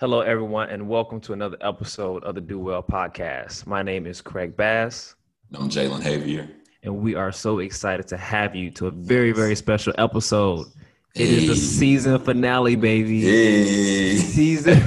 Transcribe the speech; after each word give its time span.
Hello, 0.00 0.20
everyone, 0.20 0.68
and 0.70 0.88
welcome 0.88 1.20
to 1.22 1.32
another 1.32 1.56
episode 1.60 2.22
of 2.22 2.36
the 2.36 2.40
Do 2.40 2.60
Well 2.60 2.84
podcast. 2.84 3.66
My 3.66 3.82
name 3.82 4.06
is 4.06 4.20
Craig 4.20 4.56
Bass. 4.56 5.16
I'm 5.52 5.68
Jalen 5.68 6.02
Javier. 6.02 6.48
And 6.84 6.98
we 6.98 7.16
are 7.16 7.32
so 7.32 7.58
excited 7.58 8.06
to 8.06 8.16
have 8.16 8.54
you 8.54 8.70
to 8.70 8.86
a 8.86 8.92
very, 8.92 9.32
very 9.32 9.56
special 9.56 9.92
episode. 9.98 10.68
It 11.16 11.28
is 11.28 11.48
the 11.48 11.56
season 11.56 12.16
finale, 12.20 12.76
baby. 12.76 13.22
Hey. 13.22 14.14
Season 14.18 14.80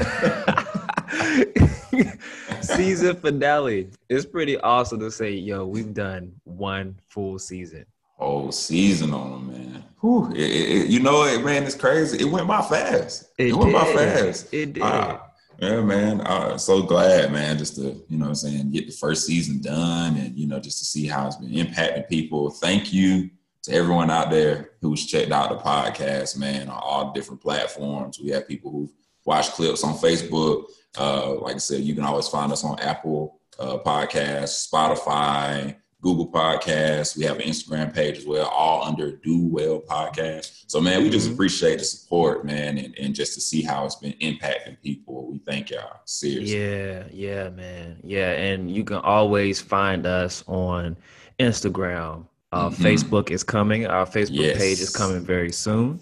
season 2.62 3.18
finale. 3.18 3.89
It's 4.07 4.25
pretty 4.25 4.57
awesome 4.62 5.02
to 5.02 5.12
say, 5.12 5.32
yo, 5.34 5.66
we've 5.66 5.93
done 5.93 6.32
one 6.46 6.98
full 7.09 7.38
season. 7.38 7.86
Whole 8.16 8.54
season 8.54 9.13
on 9.13 9.32
them, 9.32 9.48
man. 9.52 9.60
Whew. 10.02 10.32
It, 10.32 10.40
it, 10.40 10.88
you 10.88 11.00
know 11.00 11.23
it, 11.23 11.44
man. 11.44 11.64
It's 11.64 11.76
crazy. 11.76 12.20
It 12.20 12.30
went 12.30 12.48
by 12.48 12.62
fast. 12.62 13.32
It, 13.38 13.50
It, 13.50 13.54
went 13.54 13.73
by 13.73 13.86
fast. 13.94 14.54
It 14.54 14.74
did. 14.74 14.84
Uh, 14.84 15.20
yeah, 15.60 15.82
man. 15.82 16.22
Uh, 16.22 16.58
so 16.58 16.82
glad, 16.82 17.32
man, 17.32 17.60
just 17.60 17.76
to, 17.76 18.04
you 18.10 18.18
know 18.18 18.26
what 18.26 18.30
I'm 18.30 18.36
saying, 18.36 18.72
get 18.72 18.88
the 18.88 18.94
first 18.94 19.27
season 19.27 19.62
done 19.62 20.18
and, 20.18 20.36
you 20.36 20.48
know, 20.48 20.60
just 20.60 20.80
to 20.80 20.86
see 20.86 21.05
how 21.05 21.27
it's 21.27 21.36
been 21.36 21.52
impacting 21.52 22.10
people. 22.10 22.50
Thank 22.50 22.91
you 22.91 23.30
to 23.64 23.72
everyone 23.72 24.10
out 24.10 24.32
there 24.32 24.72
who's 24.82 25.05
checked 25.05 25.32
out 25.32 25.50
the 25.50 25.58
podcast, 25.58 26.36
man, 26.36 26.68
on 26.68 26.80
all 26.82 27.13
different 27.13 27.41
platforms. 27.41 28.20
We 28.20 28.32
have 28.32 28.48
people 28.48 28.72
who've 28.72 28.90
watched 29.24 29.52
clips 29.52 29.84
on 29.84 29.94
Facebook. 29.94 30.66
Uh, 30.98 31.36
like 31.36 31.55
I 31.55 31.60
said, 31.60 31.82
you 31.82 31.94
can 31.94 32.05
always 32.05 32.27
find 32.27 32.52
us 32.52 32.63
on 32.63 32.80
Apple 32.80 33.40
uh, 33.60 33.77
Podcasts, 33.86 34.68
Spotify, 34.68 35.76
Google 36.02 36.28
Podcasts. 36.32 37.16
We 37.16 37.23
have 37.26 37.38
an 37.38 37.44
Instagram 37.44 37.94
page 37.94 38.18
as 38.18 38.26
well, 38.26 38.48
all 38.48 38.84
under 38.84 39.12
Do 39.18 39.46
Well 39.48 39.82
Podcast. 39.88 40.63
So, 40.68 40.82
man, 40.82 41.04
we 41.04 41.10
just 41.10 41.30
Mhm. 41.30 41.34
appreciate 41.34 41.77
the 41.80 41.85
support, 41.85 42.43
man, 42.43 42.77
and, 42.80 42.96
and 42.99 43.13
just 43.13 43.35
to 43.35 43.41
see 43.41 43.62
how 43.62 43.85
it's 43.85 43.96
been 43.96 44.13
impacting 44.13 44.82
people. 44.82 45.27
We 45.32 45.38
thank 45.40 45.70
y'all. 45.70 45.99
Seriously. 46.05 46.58
Yeah, 46.60 47.04
yeah, 47.12 47.49
man. 47.49 47.98
Yeah, 48.04 48.32
and 48.32 48.71
you 48.71 48.84
can 48.84 48.98
always 48.98 49.62
find 49.62 50.05
us 50.08 50.43
on 50.48 50.98
Instagram. 51.40 52.26
Uh, 52.52 52.70
Mhm. 52.70 52.76
Facebook 52.76 53.30
is 53.32 53.43
coming. 53.43 53.86
Our 53.86 54.05
Facebook 54.05 54.58
page 54.58 54.80
is 54.82 54.90
coming 54.90 55.21
very 55.24 55.52
soon. 55.52 55.99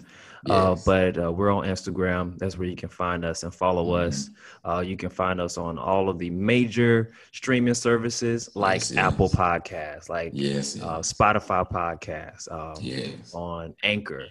Uh, 0.48 0.70
Yes. 0.74 0.84
but 0.84 1.18
uh, 1.22 1.30
we're 1.30 1.50
on 1.50 1.64
Instagram. 1.66 2.38
That's 2.38 2.56
where 2.56 2.66
you 2.68 2.76
can 2.76 2.88
find 2.88 3.24
us 3.24 3.42
and 3.42 3.54
follow 3.54 3.86
Mhm. 3.96 4.06
us. 4.06 4.30
Uh, 4.64 4.80
you 4.80 4.96
can 4.96 5.10
find 5.10 5.40
us 5.40 5.58
on 5.58 5.78
all 5.78 6.08
of 6.08 6.18
the 6.18 6.30
major 6.30 7.12
streaming 7.32 7.74
services 7.74 8.48
like 8.54 8.80
Yes, 8.80 8.96
Apple 8.96 9.26
yes. 9.26 9.34
Podcasts, 9.36 10.08
like 10.08 10.30
yes. 10.34 10.80
uh, 10.80 11.00
Spotify 11.00 11.70
Podcasts, 11.70 12.50
um, 12.50 12.74
yes. 12.82 13.32
on 13.34 13.74
Anchor, 13.82 14.24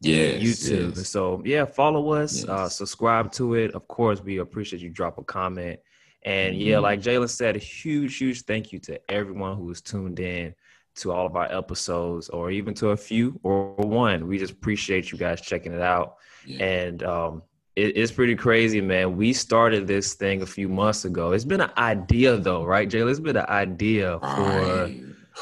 Yes. 0.00 0.42
YouTube. 0.42 0.96
So 0.98 1.42
yeah, 1.44 1.64
follow 1.64 2.12
us, 2.12 2.44
uh, 2.48 2.68
subscribe 2.68 3.30
to 3.32 3.54
it. 3.54 3.72
Of 3.74 3.86
course, 3.86 4.20
we 4.20 4.38
appreciate 4.38 4.82
you 4.82 4.90
drop 4.90 5.18
a 5.18 5.22
comment. 5.24 5.78
And 6.24 6.56
yeah, 6.56 6.76
Mhm. 6.76 6.82
like 6.82 7.00
Jalen 7.02 7.28
said, 7.30 7.54
a 7.56 7.60
huge, 7.60 8.16
huge 8.16 8.42
thank 8.42 8.72
you 8.72 8.78
to 8.80 9.00
everyone 9.10 9.56
who 9.56 9.70
is 9.70 9.80
tuned 9.80 10.18
in 10.20 10.54
to 10.96 11.12
all 11.12 11.26
of 11.26 11.36
our 11.36 11.50
episodes, 11.52 12.28
or 12.28 12.50
even 12.50 12.74
to 12.74 12.90
a 12.90 12.96
few 12.96 13.38
or 13.42 13.74
one. 13.76 14.26
We 14.26 14.38
just 14.38 14.52
appreciate 14.52 15.10
you 15.10 15.18
guys 15.18 15.40
checking 15.40 15.72
it 15.72 15.80
out. 15.80 16.16
Yeah. 16.46 16.64
And 16.64 17.02
um, 17.02 17.42
it, 17.76 17.96
it's 17.96 18.12
pretty 18.12 18.36
crazy, 18.36 18.80
man. 18.80 19.16
We 19.16 19.32
started 19.32 19.86
this 19.86 20.14
thing 20.14 20.42
a 20.42 20.46
few 20.46 20.68
months 20.68 21.04
ago. 21.04 21.32
It's 21.32 21.44
been 21.44 21.60
an 21.62 21.70
idea, 21.78 22.36
though, 22.36 22.64
right, 22.64 22.88
Jalen? 22.88 23.10
It's 23.10 23.20
been 23.20 23.36
an 23.36 23.46
idea 23.48 24.18
for. 24.20 24.90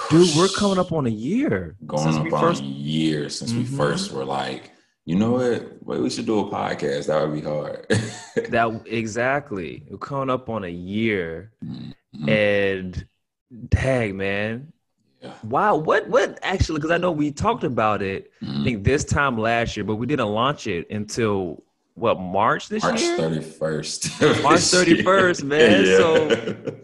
Dude, 0.08 0.36
we're 0.36 0.46
coming 0.48 0.78
up 0.78 0.92
on 0.92 1.06
a 1.06 1.10
year 1.10 1.74
going 1.84 2.04
since 2.04 2.16
up 2.16 2.22
we 2.24 2.30
on 2.30 2.40
first 2.40 2.62
a 2.62 2.66
year 2.66 3.28
since 3.28 3.52
we 3.52 3.64
Mhm. 3.64 3.76
first 3.76 4.12
were 4.12 4.24
like, 4.24 4.70
you 5.04 5.16
know 5.16 5.32
what? 5.32 5.66
Wait, 5.82 6.00
we 6.00 6.08
should 6.08 6.26
do 6.26 6.38
a 6.38 6.44
podcast. 6.48 7.08
That 7.08 7.20
would 7.26 7.34
be 7.34 7.40
hard. 7.40 7.86
that 8.50 8.82
exactly 8.86 9.82
we're 9.90 9.98
coming 9.98 10.30
up 10.30 10.48
on 10.48 10.62
a 10.62 10.68
year 10.68 11.50
Mhm. 11.64 11.92
and 12.28 13.06
dang 13.68 14.16
man 14.16 14.72
Yeah. 15.22 15.32
wow 15.44 15.76
what 15.76 16.08
what 16.08 16.38
actually 16.42 16.78
because 16.78 16.90
i 16.90 16.96
know 16.96 17.12
we 17.12 17.30
talked 17.30 17.62
about 17.64 18.00
it 18.00 18.30
i 18.40 18.44
Mhm. 18.46 18.64
think 18.64 18.84
this 18.84 19.04
time 19.04 19.36
last 19.38 19.76
year 19.76 19.84
but 19.84 19.96
we 19.96 20.06
didn't 20.06 20.28
launch 20.28 20.66
it 20.66 20.90
until 20.90 21.62
what 21.94 22.18
march 22.18 22.68
this 22.70 22.82
year? 22.82 22.92
March 22.92 23.02
year 23.02 23.16
thirty 23.18 23.40
first. 23.42 24.20
March 24.42 24.60
31st, 24.60 25.44
man. 25.44 25.84
So- 25.84 26.76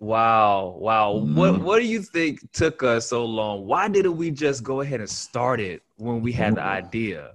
wow 0.00 0.76
wow 0.78 1.12
what 1.12 1.54
Mhm. 1.54 1.60
what 1.62 1.78
do 1.80 1.86
you 1.86 2.02
think 2.02 2.40
took 2.52 2.82
us 2.82 3.06
so 3.08 3.24
long 3.24 3.66
why 3.66 3.88
didn't 3.88 4.16
we 4.16 4.30
just 4.30 4.62
go 4.62 4.80
ahead 4.80 5.00
and 5.00 5.08
start 5.08 5.60
it 5.60 5.82
when 5.96 6.20
we 6.20 6.32
had 6.32 6.56
the 6.56 6.62
idea 6.62 7.32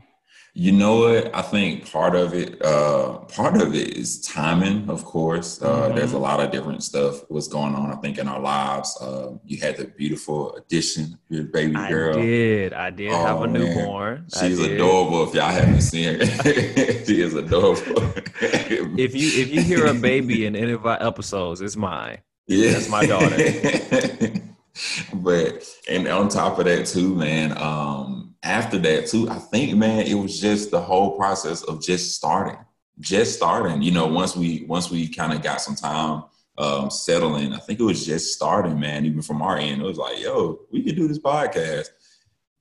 You 0.55 0.71
know 0.71 0.95
what? 1.01 1.33
I 1.33 1.41
think 1.43 1.89
part 1.91 2.15
of 2.15 2.33
it, 2.33 2.59
uh, 2.65 3.19
part 3.19 3.61
of 3.61 3.75
it 3.75 3.95
is 3.97 4.19
timing, 4.21 4.89
of 4.89 5.05
course. 5.05 5.61
Uh, 5.61 5.89
Mhm. 5.89 5.95
There's 5.95 6.13
a 6.13 6.17
lot 6.17 6.39
of 6.39 6.51
different 6.51 6.83
stuff 6.83 7.21
was 7.29 7.47
going 7.47 7.75
on. 7.75 7.91
I 7.91 7.95
think 7.97 8.17
in 8.17 8.27
our 8.27 8.39
lives. 8.41 8.97
Uh, 8.99 9.33
you 9.45 9.57
had 9.61 9.77
the 9.77 9.85
beautiful 9.85 10.55
addition, 10.55 11.17
your 11.29 11.43
baby 11.43 11.75
i 11.75 11.89
girl. 11.89 12.17
I 12.17 12.21
did 12.21 12.73
i 12.73 12.89
did 12.89 13.11
have 13.11 13.37
Oh, 13.37 13.43
a 13.43 13.47
man. 13.47 13.61
newborn 13.61 14.25
She's 14.39 14.59
adorable. 14.59 15.23
If 15.29 15.35
y'all 15.35 15.49
haven't 15.51 15.81
seen 15.81 16.19
her, 16.19 16.25
she 17.05 17.21
is 17.21 17.35
adorable. 17.35 18.03
if 18.41 19.15
you 19.15 19.27
if 19.41 19.49
you 19.53 19.61
hear 19.61 19.85
a 19.85 19.93
baby 19.93 20.45
in 20.47 20.55
any 20.55 20.71
of 20.71 20.85
our 20.85 21.01
episodes 21.01 21.61
it's 21.61 21.77
mine 21.77 22.17
Yeah, 22.47 22.71
That's 22.73 22.89
my 22.89 23.05
daughter. 23.05 23.37
but 25.13 25.67
and 25.87 26.07
on 26.07 26.27
top 26.29 26.57
of 26.59 26.65
that 26.65 26.85
too, 26.87 27.13
man. 27.15 27.55
Um, 27.57 28.18
after 28.43 28.77
that 28.79 29.07
too, 29.07 29.29
I 29.29 29.35
think, 29.39 29.75
man, 29.77 30.05
it 30.05 30.13
was 30.15 30.39
just 30.39 30.71
the 30.71 30.79
whole 30.81 31.17
process 31.17 31.61
of 31.63 31.81
just 31.83 32.15
starting, 32.15 32.57
just 32.99 33.35
starting. 33.35 33.81
You 33.81 33.91
know, 33.91 34.07
once 34.07 34.35
we 34.35 34.65
once 34.67 34.89
we 34.89 35.07
kind 35.07 35.33
of 35.33 35.41
got 35.41 35.61
some 35.61 35.75
time 35.75 36.23
um, 36.57 36.89
settling, 36.89 37.53
I 37.53 37.57
think 37.59 37.79
it 37.79 37.83
was 37.83 38.05
just 38.05 38.33
starting, 38.33 38.79
man. 38.79 39.05
Even 39.05 39.21
from 39.21 39.41
our 39.41 39.57
end, 39.57 39.81
it 39.81 39.85
was 39.85 39.97
like, 39.97 40.19
yo, 40.21 40.59
we 40.71 40.83
could 40.83 40.95
do 40.95 41.07
this 41.07 41.19
podcast, 41.19 41.89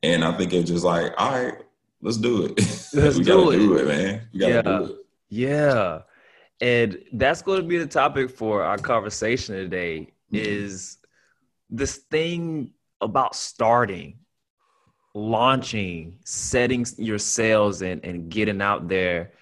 and 0.02 0.24
I 0.24 0.32
think 0.36 0.52
it 0.52 0.60
was 0.60 0.70
just 0.70 0.84
like, 0.84 1.12
all 1.16 1.32
right, 1.32 1.54
let's 2.02 2.16
do 2.18 2.44
it. 2.46 2.56
Let's 2.94 3.16
we 3.18 3.24
do 3.24 3.44
gotta 3.44 3.50
it. 3.50 3.58
do 3.58 3.76
it, 3.76 3.86
man. 3.86 4.28
We 4.32 4.38
gotta 4.40 4.52
Yeah. 4.54 4.62
do 4.62 4.84
it. 4.84 4.96
yeah 5.28 5.98
and 6.60 6.98
that's 7.12 7.40
going 7.42 7.60
to 7.62 7.68
be 7.68 7.78
the 7.78 7.86
topic 7.86 8.28
for 8.30 8.64
our 8.64 8.78
conversation 8.78 9.54
today 9.54 10.12
Mhm. 10.32 10.38
is 10.44 10.96
this 11.70 11.96
thing 12.10 12.72
about 13.00 13.36
starting 13.36 14.18
launching 15.18 16.16
setting 16.24 16.86
your 16.96 17.18
sails 17.18 17.82
and, 17.82 18.04
and 18.04 18.28
getting 18.30 18.62
out 18.62 18.88
there 18.88 19.32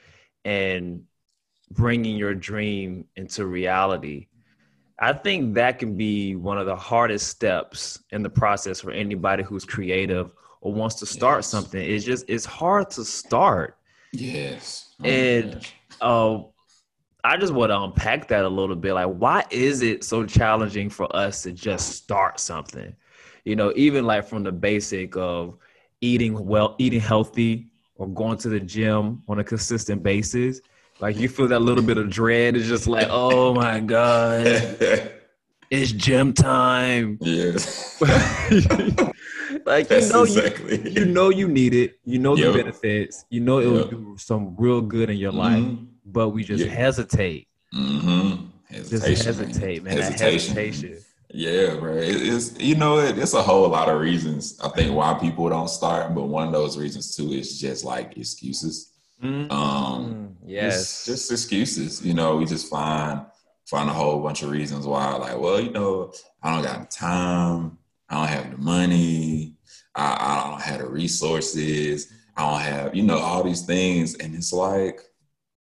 and 0.45 1.03
bringing 1.71 2.17
your 2.17 2.35
dream 2.35 3.05
into 3.17 3.45
reality 3.47 4.27
i 4.99 5.13
think 5.13 5.55
that 5.55 5.79
can 5.79 5.97
be 5.97 6.35
one 6.35 6.57
of 6.59 6.67
the 6.67 6.75
hardest 6.75 7.29
steps 7.29 7.99
in 8.11 8.23
the 8.23 8.31
process 8.31 8.81
for 8.81 8.91
anybody 8.91 9.43
who's 9.43 9.65
creative 9.65 10.31
or 10.63 10.73
wants 10.73 10.95
to 10.97 11.07
start 11.07 11.39
Yes. 11.39 11.47
something 11.49 11.83
it's 11.83 12.05
just 12.05 12.25
it's 12.29 12.45
hard 12.47 12.91
to 12.91 13.05
start 13.05 13.77
Yes. 14.13 14.95
Oh, 15.01 15.05
And- 15.05 15.67
uh, 16.01 16.39
I 17.23 17.37
just 17.37 17.53
want 17.53 17.71
to 17.71 17.79
unpack 17.83 18.29
that 18.29 18.45
a 18.45 18.49
little 18.49 18.77
bit. 18.77 18.95
Like, 18.95 19.09
why 19.09 19.45
is 19.51 19.83
it 19.83 20.05
so 20.05 20.25
challenging 20.25 20.89
for 20.89 21.15
us 21.15 21.43
to 21.43 21.53
just 21.53 21.97
start 21.97 22.39
something? 22.39 22.95
You 23.45 23.57
know, 23.57 23.73
even 23.77 24.07
like 24.07 24.25
from 24.27 24.45
the 24.45 24.53
basic 24.53 25.17
of 25.17 25.57
eating 26.07 26.47
well, 26.47 26.75
eating 26.79 27.01
healthy, 27.01 27.67
or 27.97 28.07
going 28.09 28.39
to 28.39 28.49
the 28.49 28.61
gym 28.61 29.23
on 29.29 29.39
a 29.39 29.45
consistent 29.45 30.03
basis. 30.03 30.61
Like, 31.01 31.17
you 31.19 31.29
feel 31.29 31.49
that 31.49 31.61
little 31.61 31.83
bit 31.83 31.99
of 31.99 32.09
dread. 32.09 32.57
It's 32.57 32.69
just 32.69 32.87
like, 32.87 33.09
oh 33.11 33.53
my 33.55 33.81
god, 33.81 34.47
it's 35.71 35.93
gym 35.93 36.33
time. 36.33 37.19
yes. 37.21 38.01
like, 39.67 39.91
you 39.91 40.09
know, 40.09 40.23
exactly. 40.23 40.91
you, 40.91 41.01
you 41.01 41.05
know, 41.07 41.29
you 41.31 41.49
need 41.49 41.75
it. 41.75 41.99
You 42.05 42.19
know 42.19 42.35
the 42.37 42.43
Yep. 42.43 42.55
benefits. 42.55 43.25
You 43.31 43.41
know 43.41 43.59
it 43.59 43.67
will 43.67 43.81
Yep. 43.81 43.91
do 43.91 44.17
some 44.19 44.55
real 44.59 44.81
good 44.81 45.11
in 45.11 45.17
your 45.17 45.33
life 45.33 45.65
but 46.07 46.31
we 46.31 46.45
just 46.45 46.65
Yeah. 46.65 46.71
hesitate. 46.71 47.49
Mm-hmm. 47.75 48.45
Just 48.73 49.05
hesitate, 49.25 49.83
man. 49.83 49.97
That 49.97 50.05
Hesitation. 50.13 50.55
hesitation. 50.55 50.99
Yeah, 51.31 51.75
bro. 51.77 51.97
It- 51.97 52.23
it's 52.23 52.59
you 52.61 52.77
know 52.77 52.99
it, 52.99 53.19
it's 53.19 53.35
a 53.35 53.43
whole 53.43 53.69
lot 53.69 53.89
of 53.89 54.01
reasons 54.01 54.59
I 54.63 54.69
think 54.71 54.95
why 54.95 55.15
people 55.15 55.49
don't 55.49 55.69
start, 55.69 56.15
but 56.15 56.25
one 56.29 56.47
of 56.47 56.53
those 56.53 56.79
reasons 56.79 57.15
too 57.17 57.33
is 57.33 57.61
just 57.61 57.85
like 57.85 58.17
excuses. 58.17 58.93
Um, 59.23 59.49
Mm, 59.51 60.35
yes. 60.47 60.77
just, 60.77 61.07
just 61.07 61.33
excuses. 61.33 62.05
You 62.05 62.15
know, 62.15 62.37
we 62.37 62.45
just 62.45 62.71
find 62.71 63.23
find 63.67 63.89
a 63.91 63.93
whole 63.93 64.23
bunch 64.23 64.43
of 64.43 64.51
reasons 64.51 64.87
why. 64.87 65.15
Like, 65.17 65.39
well, 65.41 65.61
you 65.61 65.71
know, 65.71 66.13
I 66.43 66.55
don't 66.55 66.65
got 66.65 66.81
the 66.91 66.97
time. 66.97 67.79
I 68.09 68.15
don't 68.15 68.29
have 68.29 68.51
the 68.53 68.59
money. 68.59 69.55
I, 69.95 70.17
I 70.21 70.51
don't 70.51 70.61
have 70.63 70.79
the 70.81 70.87
resources. 70.87 72.13
I 72.37 72.43
don't 72.51 72.61
have, 72.61 72.95
you 72.95 73.03
know, 73.03 73.19
all 73.19 73.43
these 73.43 73.63
things, 73.63 74.15
and 74.17 74.35
it's 74.35 74.53
like, 74.53 75.01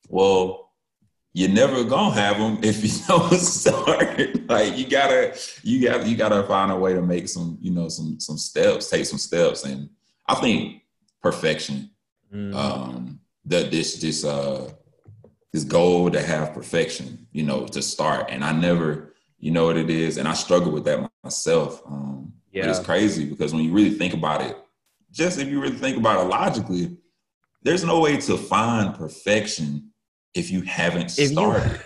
well, 0.08 0.61
you're 1.34 1.48
never 1.50 1.82
gonna 1.84 2.14
have 2.14 2.38
them 2.38 2.58
if 2.62 2.82
you 2.84 2.90
don't 3.08 3.32
start. 3.38 4.48
like 4.48 4.76
you 4.76 4.86
gotta, 4.86 5.36
you 5.62 5.82
gotta, 5.88 6.08
you 6.08 6.16
gotta 6.16 6.42
find 6.44 6.70
a 6.70 6.76
way 6.76 6.92
to 6.92 7.02
make 7.02 7.28
some, 7.28 7.58
you 7.60 7.70
know, 7.70 7.88
some 7.88 8.20
some 8.20 8.38
steps, 8.38 8.90
take 8.90 9.06
some 9.06 9.18
steps, 9.18 9.64
and 9.64 9.88
I 10.26 10.34
think 10.36 10.82
perfection. 11.22 11.90
Mm, 12.32 12.54
Um, 12.54 13.20
that 13.46 13.70
this 13.70 14.00
this 14.00 14.24
uh 14.24 14.70
this 15.52 15.64
goal 15.64 16.10
to 16.10 16.22
have 16.22 16.54
perfection, 16.54 17.26
you 17.32 17.42
know, 17.42 17.66
to 17.66 17.82
start. 17.82 18.26
And 18.30 18.42
I 18.42 18.52
never, 18.52 19.14
you 19.38 19.50
know 19.50 19.66
what 19.66 19.76
it 19.76 19.90
is, 19.90 20.16
and 20.16 20.26
I 20.26 20.32
struggle 20.34 20.72
with 20.72 20.84
that 20.84 21.10
myself. 21.22 21.82
Um, 21.86 22.32
yeah, 22.52 22.68
it's 22.70 22.78
crazy 22.78 23.24
because 23.26 23.52
when 23.52 23.64
you 23.64 23.72
really 23.72 23.90
think 23.96 24.14
about 24.14 24.42
it, 24.42 24.56
just 25.10 25.38
if 25.38 25.48
you 25.48 25.60
really 25.60 25.76
think 25.76 25.96
about 25.98 26.24
it 26.24 26.28
logically, 26.28 26.96
there's 27.62 27.84
no 27.84 28.00
way 28.00 28.16
to 28.18 28.36
find 28.36 28.94
perfection 28.94 29.91
if 30.34 30.50
you 30.50 30.62
haven't 30.62 31.18
if 31.18 31.30
started. 31.30 31.80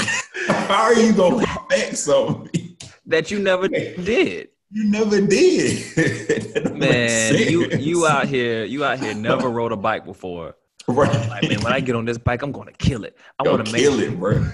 You, 0.00 0.06
How 0.48 0.84
are 0.84 0.94
you 0.94 1.12
gonna 1.12 1.46
perfect 1.46 1.96
something 1.96 2.76
that 3.06 3.30
you 3.30 3.38
never 3.38 3.68
did? 3.68 4.48
You 4.70 4.84
never 4.84 5.20
did. 5.20 6.74
man, 6.78 7.34
you 7.34 7.68
you 7.70 8.06
out 8.06 8.28
here, 8.28 8.64
you 8.64 8.84
out 8.84 8.98
here 8.98 9.14
never 9.14 9.48
rode 9.48 9.72
a 9.72 9.76
bike 9.76 10.04
before. 10.04 10.56
Right. 10.86 11.28
Like, 11.28 11.48
man, 11.48 11.60
when 11.60 11.72
I 11.72 11.80
get 11.80 11.96
on 11.96 12.04
this 12.04 12.18
bike, 12.18 12.42
I'm 12.42 12.52
gonna 12.52 12.72
kill 12.72 13.04
it. 13.04 13.16
I 13.38 13.48
want 13.48 13.66
to 13.66 13.72
kill 13.72 13.98
it, 14.00 14.18
bro. 14.18 14.40
man, 14.40 14.52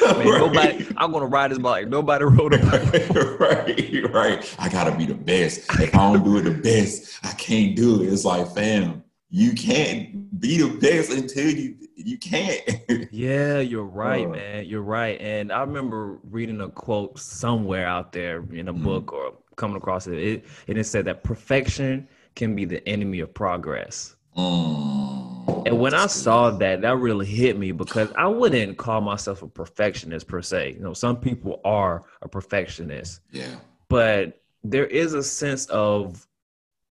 right. 0.00 0.24
nobody, 0.24 0.86
I'm 0.96 1.12
gonna 1.12 1.26
ride 1.26 1.50
this 1.50 1.58
bike. 1.58 1.88
Nobody 1.88 2.24
rode 2.24 2.54
a 2.54 2.58
bike. 2.58 3.40
right, 3.40 4.12
right. 4.12 4.56
I 4.58 4.68
gotta 4.68 4.96
be 4.96 5.06
the 5.06 5.14
best. 5.14 5.60
If 5.80 5.94
I 5.94 6.12
don't 6.12 6.24
do 6.24 6.38
it 6.38 6.42
the 6.42 6.50
best, 6.50 7.18
I 7.24 7.32
can't 7.32 7.74
do 7.74 8.02
it. 8.02 8.12
It's 8.12 8.24
like, 8.24 8.52
fam, 8.52 9.02
you 9.36 9.52
can't 9.52 10.40
be 10.40 10.62
the 10.62 10.78
best 10.78 11.10
until 11.10 11.50
you 11.50 11.76
you 11.94 12.16
can't. 12.16 12.62
yeah, 13.10 13.58
you're 13.58 13.84
right, 13.84 14.24
uh, 14.24 14.30
man. 14.30 14.64
You're 14.64 14.80
right. 14.80 15.20
And 15.20 15.52
I 15.52 15.60
remember 15.60 16.18
reading 16.30 16.62
a 16.62 16.70
quote 16.70 17.18
somewhere 17.18 17.86
out 17.86 18.12
there 18.12 18.38
in 18.50 18.68
a 18.68 18.72
mm-hmm. 18.72 18.82
book 18.82 19.12
or 19.12 19.34
coming 19.56 19.76
across 19.76 20.06
it. 20.06 20.18
It 20.18 20.44
and 20.68 20.78
it 20.78 20.84
said 20.84 21.04
that 21.04 21.22
perfection 21.22 22.08
can 22.34 22.56
be 22.56 22.64
the 22.64 22.86
enemy 22.88 23.20
of 23.20 23.34
progress. 23.34 24.16
Mm, 24.38 25.66
and 25.66 25.78
when 25.80 25.92
I 25.92 26.06
saw 26.06 26.50
that, 26.52 26.80
that 26.80 26.96
really 26.96 27.26
hit 27.26 27.58
me 27.58 27.72
because 27.72 28.10
I 28.16 28.28
wouldn't 28.28 28.78
call 28.78 29.02
myself 29.02 29.42
a 29.42 29.48
perfectionist 29.48 30.28
per 30.28 30.40
se. 30.40 30.76
You 30.78 30.80
know, 30.80 30.94
some 30.94 31.20
people 31.20 31.60
are 31.62 32.04
a 32.22 32.28
perfectionist. 32.28 33.20
Yeah. 33.32 33.56
But 33.90 34.40
there 34.64 34.86
is 34.86 35.12
a 35.12 35.22
sense 35.22 35.66
of 35.66 36.26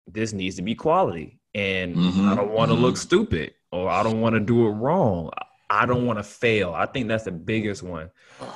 this 0.08 0.32
needs 0.32 0.56
to 0.56 0.62
be 0.62 0.74
quality 0.74 1.38
and 1.54 1.96
mm-hmm, 1.96 2.28
I 2.28 2.34
don't 2.34 2.52
want 2.52 2.70
to 2.70 2.74
mm-hmm. 2.74 2.84
look 2.84 2.96
stupid 2.96 3.54
or 3.70 3.88
I 3.88 4.02
don't 4.02 4.20
want 4.20 4.34
to 4.34 4.40
do 4.40 4.66
it 4.66 4.70
wrong. 4.70 5.30
I 5.68 5.86
don't 5.86 6.06
want 6.06 6.18
to 6.18 6.22
fail. 6.22 6.74
I 6.74 6.86
think 6.86 7.08
that's 7.08 7.24
the 7.24 7.32
biggest 7.32 7.82
one. 7.82 8.10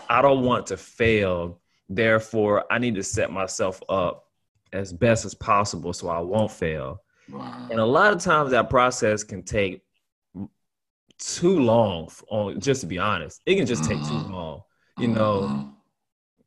I 0.08 0.20
don't 0.22 0.44
want 0.44 0.66
to 0.66 0.76
fail. 0.76 1.60
Therefore, 1.88 2.64
I 2.70 2.78
need 2.78 2.94
to 2.96 3.02
set 3.02 3.32
myself 3.32 3.82
up 3.88 4.26
as 4.72 4.92
best 4.92 5.24
as 5.24 5.34
possible 5.34 5.92
so 5.92 6.08
I 6.08 6.18
won't 6.20 6.50
fail. 6.50 7.02
Wow. 7.30 7.68
And 7.70 7.80
a 7.80 7.84
lot 7.84 8.12
of 8.12 8.20
times 8.20 8.50
that 8.50 8.68
process 8.68 9.24
can 9.24 9.42
take 9.42 9.82
too 11.18 11.60
long 11.60 12.08
on 12.28 12.60
just 12.60 12.82
to 12.82 12.86
be 12.86 12.98
honest. 12.98 13.40
It 13.46 13.56
can 13.56 13.66
just 13.66 13.84
take 13.84 13.98
too 13.98 14.04
mm-hmm. 14.04 14.34
long. 14.34 14.62
You 14.98 15.08
know, 15.08 15.40
mm-hmm. 15.42 15.70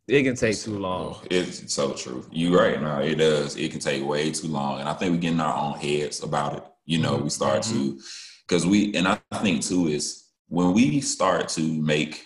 It 0.10 0.24
can 0.24 0.36
take 0.36 0.58
too 0.58 0.80
long. 0.80 1.18
It's 1.30 1.72
so 1.72 1.94
true. 1.94 2.26
You're 2.32 2.60
right. 2.60 2.82
No, 2.82 3.00
it 3.00 3.16
does. 3.16 3.56
It 3.56 3.72
can 3.72 3.80
take 3.80 4.04
way 4.04 4.32
too 4.32 4.48
long. 4.48 4.80
And 4.80 4.90
I 4.90 4.94
think 4.94 5.12
we 5.12 5.20
get 5.20 5.34
in 5.34 5.40
our 5.40 5.56
own 5.56 5.78
heads 5.78 6.24
about 6.24 6.58
it. 6.58 6.64
You 6.86 6.98
know, 6.98 7.18
we 7.18 7.30
start 7.30 7.62
mm-hmm. 7.62 7.98
to, 7.98 8.02
because 8.48 8.66
we, 8.66 8.96
and 8.96 9.08
I 9.08 9.20
think 9.36 9.64
too, 9.64 9.88
is 9.88 10.26
when 10.48 10.74
we 10.74 11.00
start 11.02 11.50
to 11.50 11.62
make 11.62 12.26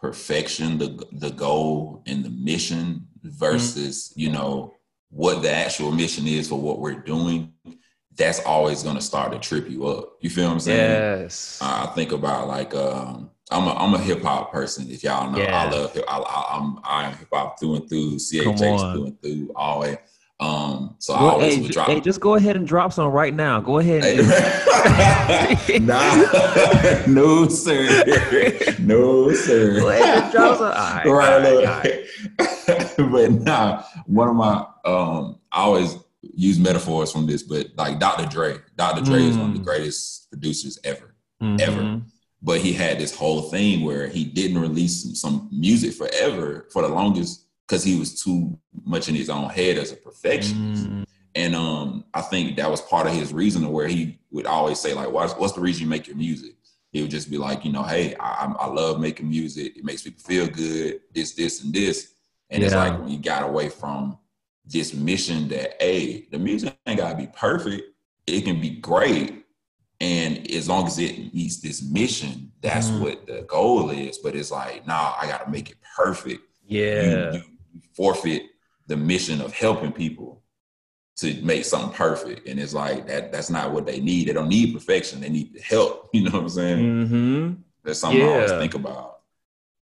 perfection 0.00 0.78
the, 0.78 1.04
the 1.12 1.30
goal 1.30 2.02
and 2.06 2.24
the 2.24 2.30
mission 2.30 3.06
versus, 3.22 4.08
mm-hmm. 4.10 4.20
you 4.20 4.30
know, 4.30 4.74
what 5.10 5.42
the 5.42 5.50
actual 5.50 5.92
mission 5.92 6.26
is 6.26 6.48
for 6.48 6.60
what 6.60 6.80
we're 6.80 7.00
doing, 7.00 7.52
that's 8.14 8.40
always 8.40 8.82
going 8.82 8.96
to 8.96 9.02
start 9.02 9.32
to 9.32 9.38
trip 9.38 9.68
you 9.70 9.86
up. 9.86 10.16
You 10.20 10.30
feel 10.30 10.46
what 10.46 10.54
I'm 10.54 10.60
saying? 10.60 11.22
Yes. 11.22 11.58
I 11.60 11.86
think 11.94 12.12
about 12.12 12.48
like, 12.48 12.74
um, 12.74 13.30
I'm 13.50 13.66
a 13.66 13.74
I'm 13.74 13.94
a 13.94 13.98
hip 13.98 14.22
hop 14.22 14.52
person. 14.52 14.90
If 14.90 15.02
y'all 15.02 15.30
know, 15.30 15.38
yeah. 15.38 15.56
I 15.56 15.70
love 15.70 15.92
hip. 15.92 16.04
I, 16.08 16.18
I, 16.18 16.56
I'm 16.56 16.78
I'm 16.84 17.14
hip 17.16 17.28
hop 17.32 17.58
through 17.58 17.76
and 17.76 17.88
through. 17.88 18.16
CHH 18.16 18.92
through 18.92 19.04
and 19.06 19.22
through. 19.22 19.52
Always. 19.54 19.96
Um, 20.40 20.94
so 21.00 21.14
well, 21.14 21.26
I 21.26 21.32
always 21.32 21.54
hey, 21.54 21.62
would 21.62 21.72
drop. 21.72 21.86
Hey, 21.88 22.00
just 22.00 22.20
go 22.20 22.34
ahead 22.34 22.54
and 22.54 22.66
drop 22.66 22.92
some 22.92 23.10
right 23.10 23.34
now. 23.34 23.60
Go 23.60 23.78
ahead. 23.78 24.04
And 24.04 24.28
nah, 25.86 27.06
no 27.08 27.48
sir, 27.48 27.84
no 28.78 29.32
sir. 29.32 29.80
Go 29.80 29.88
ahead 29.88 30.22
and 30.22 30.32
drop 30.32 30.58
some. 30.58 30.66
All 30.66 31.12
right, 31.12 31.42
right, 31.42 32.06
right, 32.68 32.94
but 32.96 33.32
nah, 33.32 33.82
one 34.06 34.28
of 34.28 34.36
my 34.36 34.64
um, 34.84 35.40
I 35.50 35.62
always 35.62 35.96
use 36.22 36.60
metaphors 36.60 37.10
from 37.10 37.26
this, 37.26 37.42
but 37.42 37.70
like 37.76 37.98
Dr. 37.98 38.26
Dre. 38.26 38.58
Dr. 38.76 39.02
Dre 39.02 39.18
mm. 39.18 39.28
is 39.30 39.36
one 39.36 39.48
of 39.48 39.54
the 39.54 39.60
mm. 39.60 39.64
greatest 39.64 40.30
producers 40.30 40.78
ever, 40.84 41.16
mm-hmm. 41.42 41.60
ever 41.60 42.00
but 42.42 42.60
he 42.60 42.72
had 42.72 42.98
this 42.98 43.14
whole 43.14 43.42
thing 43.42 43.84
where 43.84 44.06
he 44.06 44.24
didn't 44.24 44.60
release 44.60 45.02
some, 45.02 45.14
some 45.14 45.48
music 45.52 45.92
forever 45.94 46.68
for 46.72 46.82
the 46.82 46.88
longest 46.88 47.46
because 47.66 47.84
he 47.84 47.98
was 47.98 48.22
too 48.22 48.58
much 48.84 49.08
in 49.08 49.14
his 49.14 49.28
own 49.28 49.50
head 49.50 49.76
as 49.76 49.92
a 49.92 49.96
perfectionist. 49.96 50.88
Mm. 50.88 51.04
And 51.34 51.54
um, 51.54 52.04
I 52.14 52.22
think 52.22 52.56
that 52.56 52.70
was 52.70 52.80
part 52.80 53.06
of 53.06 53.12
his 53.12 53.32
reason 53.32 53.68
where 53.70 53.88
he 53.88 54.18
would 54.30 54.46
always 54.46 54.80
say 54.80 54.94
like, 54.94 55.10
what's, 55.10 55.34
what's 55.34 55.52
the 55.52 55.60
reason 55.60 55.84
you 55.84 55.88
make 55.88 56.06
your 56.06 56.16
music? 56.16 56.54
He 56.90 57.02
would 57.02 57.10
just 57.10 57.30
be 57.30 57.36
like, 57.36 57.64
you 57.64 57.72
know, 57.72 57.82
hey, 57.82 58.14
I, 58.18 58.52
I 58.58 58.66
love 58.66 58.98
making 58.98 59.28
music. 59.28 59.76
It 59.76 59.84
makes 59.84 60.02
people 60.02 60.22
feel 60.22 60.46
good. 60.46 61.00
This, 61.14 61.34
this, 61.34 61.62
and 61.62 61.72
this. 61.72 62.14
And 62.50 62.62
yeah. 62.62 62.66
it's 62.66 62.74
like 62.74 62.98
when 62.98 63.08
he 63.08 63.18
got 63.18 63.42
away 63.42 63.68
from 63.68 64.16
this 64.64 64.94
mission 64.94 65.48
that, 65.48 65.80
hey, 65.80 66.26
the 66.30 66.38
music 66.38 66.76
ain't 66.86 66.98
gotta 66.98 67.16
be 67.16 67.28
perfect. 67.34 67.82
It 68.26 68.42
can 68.42 68.60
be 68.60 68.70
great, 68.70 69.44
and 70.00 70.48
as 70.50 70.68
long 70.68 70.86
as 70.86 70.98
it 70.98 71.34
meets 71.34 71.60
this 71.60 71.82
mission, 71.82 72.52
that's 72.60 72.88
mm. 72.88 73.00
what 73.00 73.26
the 73.26 73.42
goal 73.42 73.90
is. 73.90 74.18
But 74.18 74.36
it's 74.36 74.50
like, 74.50 74.86
nah, 74.86 75.14
I 75.20 75.26
got 75.26 75.44
to 75.44 75.50
make 75.50 75.70
it 75.70 75.76
perfect. 75.96 76.42
Yeah. 76.66 77.32
You, 77.32 77.42
you 77.72 77.80
forfeit 77.94 78.42
the 78.86 78.96
mission 78.96 79.40
of 79.40 79.52
helping 79.52 79.92
people 79.92 80.42
to 81.16 81.34
make 81.42 81.64
something 81.64 81.92
perfect. 81.92 82.46
And 82.46 82.60
it's 82.60 82.74
like 82.74 83.08
that 83.08 83.32
that's 83.32 83.50
not 83.50 83.72
what 83.72 83.86
they 83.86 83.98
need. 83.98 84.28
They 84.28 84.32
don't 84.32 84.48
need 84.48 84.72
perfection. 84.72 85.20
They 85.20 85.30
need 85.30 85.60
help. 85.64 86.10
You 86.14 86.24
know 86.24 86.30
what 86.30 86.42
I'm 86.42 86.48
saying? 86.48 86.78
Mm-hmm. 86.78 87.52
That's 87.82 87.98
something 87.98 88.20
yeah. 88.20 88.26
I 88.26 88.34
always 88.34 88.50
think 88.52 88.74
about. 88.74 89.18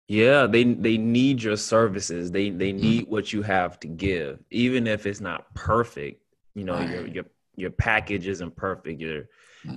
Yeah, 0.08 0.46
they 0.46 0.64
they 0.64 0.96
need 0.96 1.42
your 1.42 1.56
services. 1.56 2.30
They 2.30 2.50
they 2.50 2.72
mm. 2.72 2.80
need 2.80 3.02
mm-hmm. 3.02 3.10
what 3.10 3.32
you 3.32 3.42
have 3.42 3.78
to 3.80 3.88
give, 3.88 4.38
even 4.50 4.86
if 4.86 5.04
it's 5.06 5.20
not 5.20 5.52
perfect. 5.54 6.22
You 6.54 6.64
know, 6.64 6.74
right. 6.74 6.88
your 6.88 7.06
your 7.06 7.24
your 7.54 7.70
package 7.70 8.26
isn't 8.28 8.56
perfect. 8.56 9.00
Your 9.00 9.22
Mm-hmm. 9.22 9.26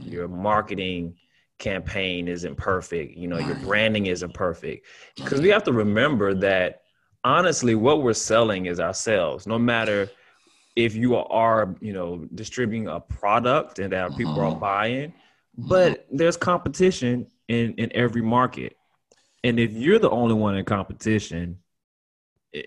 Your 0.02 0.28
marketing 0.28 1.16
campaign 1.58 2.28
isn't 2.28 2.56
perfect. 2.56 3.18
You 3.18 3.28
know, 3.28 3.38
your 3.38 3.56
branding 3.56 4.08
isn't 4.08 4.34
perfect. 4.34 4.88
Because 5.16 5.42
we 5.42 5.50
have 5.50 5.64
to 5.64 5.74
remember 5.74 6.34
that 6.36 6.82
honestly, 7.24 7.76
what 7.76 8.02
we're 8.02 8.14
selling 8.14 8.66
is 8.66 8.80
ourselves. 8.80 9.46
No 9.46 9.60
matter 9.60 10.10
if 10.76 10.96
you 10.96 11.18
are, 11.18 11.76
you 11.82 11.94
know, 11.94 12.26
distributing 12.36 12.88
a 12.88 13.00
product 13.00 13.80
and 13.80 13.92
that 13.92 14.16
people 14.16 14.40
are 14.40 14.46
uh-huh. 14.46 14.56
buying, 14.56 15.14
but 15.58 16.08
there's 16.12 16.38
competition 16.38 17.28
in 17.48 17.74
in 17.76 17.92
every 17.94 18.22
market. 18.22 18.78
And 19.44 19.60
if 19.60 19.74
you're 19.74 20.00
the 20.00 20.10
only 20.10 20.36
one 20.36 20.56
in 20.56 20.66
competition, 20.66 21.58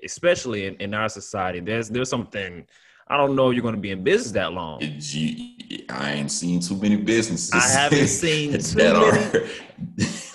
especially 0.04 0.66
in, 0.66 0.74
in 0.76 0.94
our 0.94 1.08
society, 1.08 1.60
there's 1.60 1.88
there's 1.88 2.10
something 2.10 2.66
I 3.08 3.16
don't 3.16 3.36
know 3.36 3.50
if 3.50 3.54
you're 3.54 3.62
going 3.62 3.74
to 3.74 3.80
be 3.80 3.90
in 3.90 4.02
business 4.02 4.32
that 4.32 4.52
long. 4.52 4.80
I 5.88 6.12
ain't 6.12 6.30
seen 6.30 6.60
too 6.60 6.76
many 6.76 6.96
businesses. 6.96 7.52
I 7.52 7.68
haven't 7.68 8.08
seen 8.08 8.52
too 8.60 8.76
many. 8.76 9.48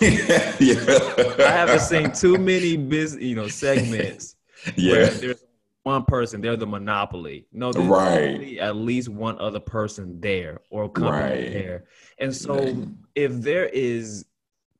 yeah. 0.00 1.34
I 1.38 1.50
haven't 1.50 1.80
seen 1.80 2.12
too 2.12 2.38
many 2.38 2.76
business, 2.76 3.22
you 3.22 3.34
know, 3.34 3.48
segments. 3.48 4.36
yeah. 4.76 5.08
there's 5.08 5.44
one 5.82 6.04
person, 6.04 6.40
they're 6.40 6.56
the 6.56 6.66
monopoly. 6.66 7.46
No, 7.52 7.72
there's 7.72 7.86
right. 7.86 8.58
at 8.58 8.76
least 8.76 9.08
one 9.08 9.38
other 9.40 9.60
person 9.60 10.20
there 10.20 10.60
or 10.70 10.88
company 10.88 11.44
right. 11.44 11.52
there. 11.52 11.84
And 12.18 12.34
so 12.34 12.54
right. 12.54 12.88
if 13.14 13.32
there 13.40 13.66
is 13.66 14.26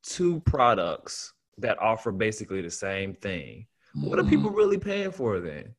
two 0.02 0.40
products 0.40 1.32
that 1.58 1.80
offer 1.80 2.12
basically 2.12 2.60
the 2.60 2.70
same 2.70 3.14
thing, 3.14 3.66
mm-hmm. 3.96 4.08
what 4.08 4.18
are 4.18 4.24
people 4.24 4.50
mm-hmm. 4.50 4.58
really 4.58 4.78
paying 4.78 5.10
for 5.10 5.40
then? 5.40 5.74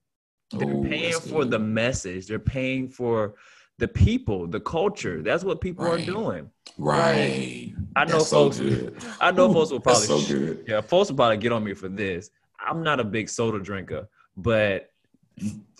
They're 0.51 0.67
Ooh, 0.67 0.83
paying 0.83 1.13
for 1.13 1.45
the 1.45 1.59
message. 1.59 2.27
They're 2.27 2.39
paying 2.39 2.87
for 2.87 3.35
the 3.77 3.87
people, 3.87 4.47
the 4.47 4.59
culture. 4.59 5.19
Mm. 5.19 5.23
That's 5.23 5.43
what 5.43 5.61
people 5.61 5.85
right. 5.85 6.01
are 6.01 6.05
doing. 6.05 6.49
Right. 6.77 7.73
I 7.95 8.05
know 8.05 8.19
That's 8.19 8.29
folks. 8.29 8.57
So 8.57 8.91
I 9.21 9.31
know 9.31 9.49
Ooh, 9.49 9.53
folks 9.53 9.71
will 9.71 9.79
probably. 9.79 10.05
so 10.05 10.21
good. 10.21 10.65
Yeah, 10.67 10.81
folks 10.81 11.09
will 11.09 11.17
probably 11.17 11.37
get 11.37 11.51
on 11.51 11.63
me 11.63 11.73
for 11.73 11.87
this. 11.87 12.29
I'm 12.59 12.83
not 12.83 12.99
a 12.99 13.03
big 13.03 13.29
soda 13.29 13.59
drinker, 13.59 14.07
but 14.35 14.91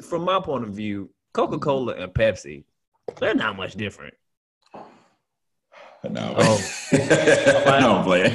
from 0.04 0.24
my 0.24 0.40
point 0.40 0.64
of 0.64 0.72
view, 0.72 1.10
Coca 1.34 1.60
Cola 1.60 1.94
and 1.96 2.14
Pepsi, 2.14 2.64
they're 3.20 3.36
not 3.36 3.58
much 3.58 3.76
different. 3.76 4.14
No. 6.08 6.34
Oh. 6.38 6.62
no, 6.94 7.98
I'm 7.98 8.04
playing. 8.06 8.32